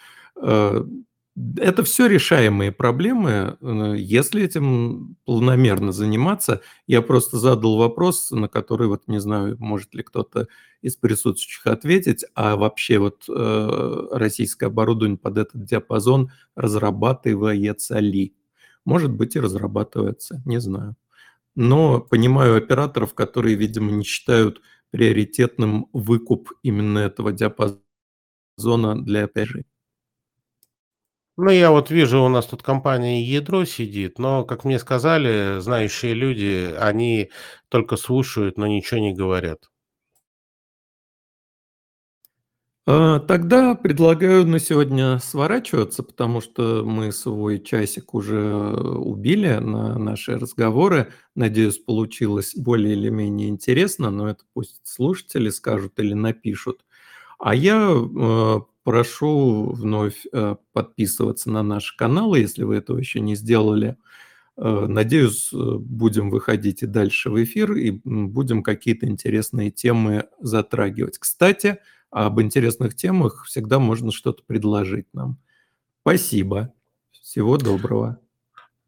[1.58, 6.62] Это все решаемые проблемы, э, если этим планомерно заниматься.
[6.88, 10.48] Я просто задал вопрос, на который вот не знаю, может ли кто-то
[10.82, 18.34] из присутствующих ответить, а вообще вот э, российское оборудование под этот диапазон разрабатывается ли?
[18.86, 20.96] Может быть и разрабатывается, не знаю.
[21.56, 24.62] Но понимаю операторов, которые, видимо, не считают
[24.96, 27.82] приоритетным выкуп именно этого диапазона
[29.04, 29.66] для, опять же,
[31.38, 36.14] ну, я вот вижу, у нас тут компания "Ядро" сидит, но, как мне сказали знающие
[36.14, 37.30] люди, они
[37.70, 39.70] только слушают, но ничего не говорят.
[42.86, 51.12] Тогда предлагаю на сегодня сворачиваться, потому что мы свой часик уже убили на наши разговоры.
[51.36, 56.86] Надеюсь, получилось более или менее интересно, но это пусть слушатели скажут или напишут.
[57.40, 63.36] А я, э, прошу вновь, э, подписываться на наш канал, если вы этого еще не
[63.36, 63.98] сделали.
[64.58, 71.18] Э, надеюсь, будем выходить и дальше в эфир, и будем какие-то интересные темы затрагивать.
[71.20, 71.80] Кстати,
[72.16, 75.38] об интересных темах всегда можно что-то предложить нам.
[76.02, 76.74] Спасибо.
[77.12, 78.22] Всего доброго.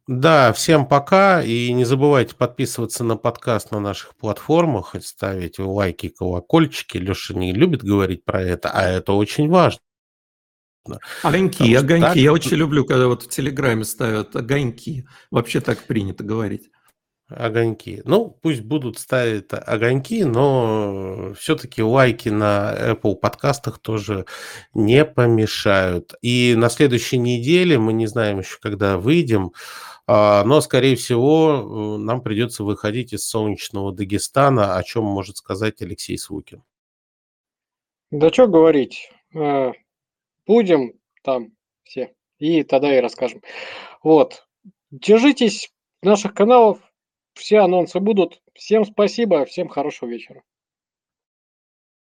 [0.06, 1.42] Да, всем пока.
[1.42, 6.96] И не забывайте подписываться на подкаст на наших платформах, ставить лайки, колокольчики.
[6.96, 9.82] Леша не любит говорить про это, а это очень важно.
[11.22, 12.06] Огоньки, огоньки.
[12.06, 12.16] Так...
[12.16, 15.06] Я очень люблю, когда вот в Телеграме ставят огоньки.
[15.30, 16.70] Вообще так принято говорить.
[17.28, 18.00] Огоньки.
[18.06, 24.24] Ну, пусть будут ставить огоньки, но все-таки лайки на Apple подкастах тоже
[24.72, 26.14] не помешают.
[26.22, 29.52] И на следующей неделе, мы не знаем еще, когда выйдем,
[30.06, 35.82] а, но, скорее всего, э, нам придется выходить из солнечного Дагестана, о чем может сказать
[35.82, 36.62] Алексей Свукин.
[38.10, 39.72] Да что говорить, э,
[40.46, 41.52] будем там
[41.84, 43.42] все, и тогда и расскажем.
[44.02, 44.48] Вот,
[44.90, 45.70] держитесь
[46.00, 46.78] наших каналов,
[47.38, 48.42] все анонсы будут.
[48.54, 50.42] Всем спасибо, всем хорошего вечера.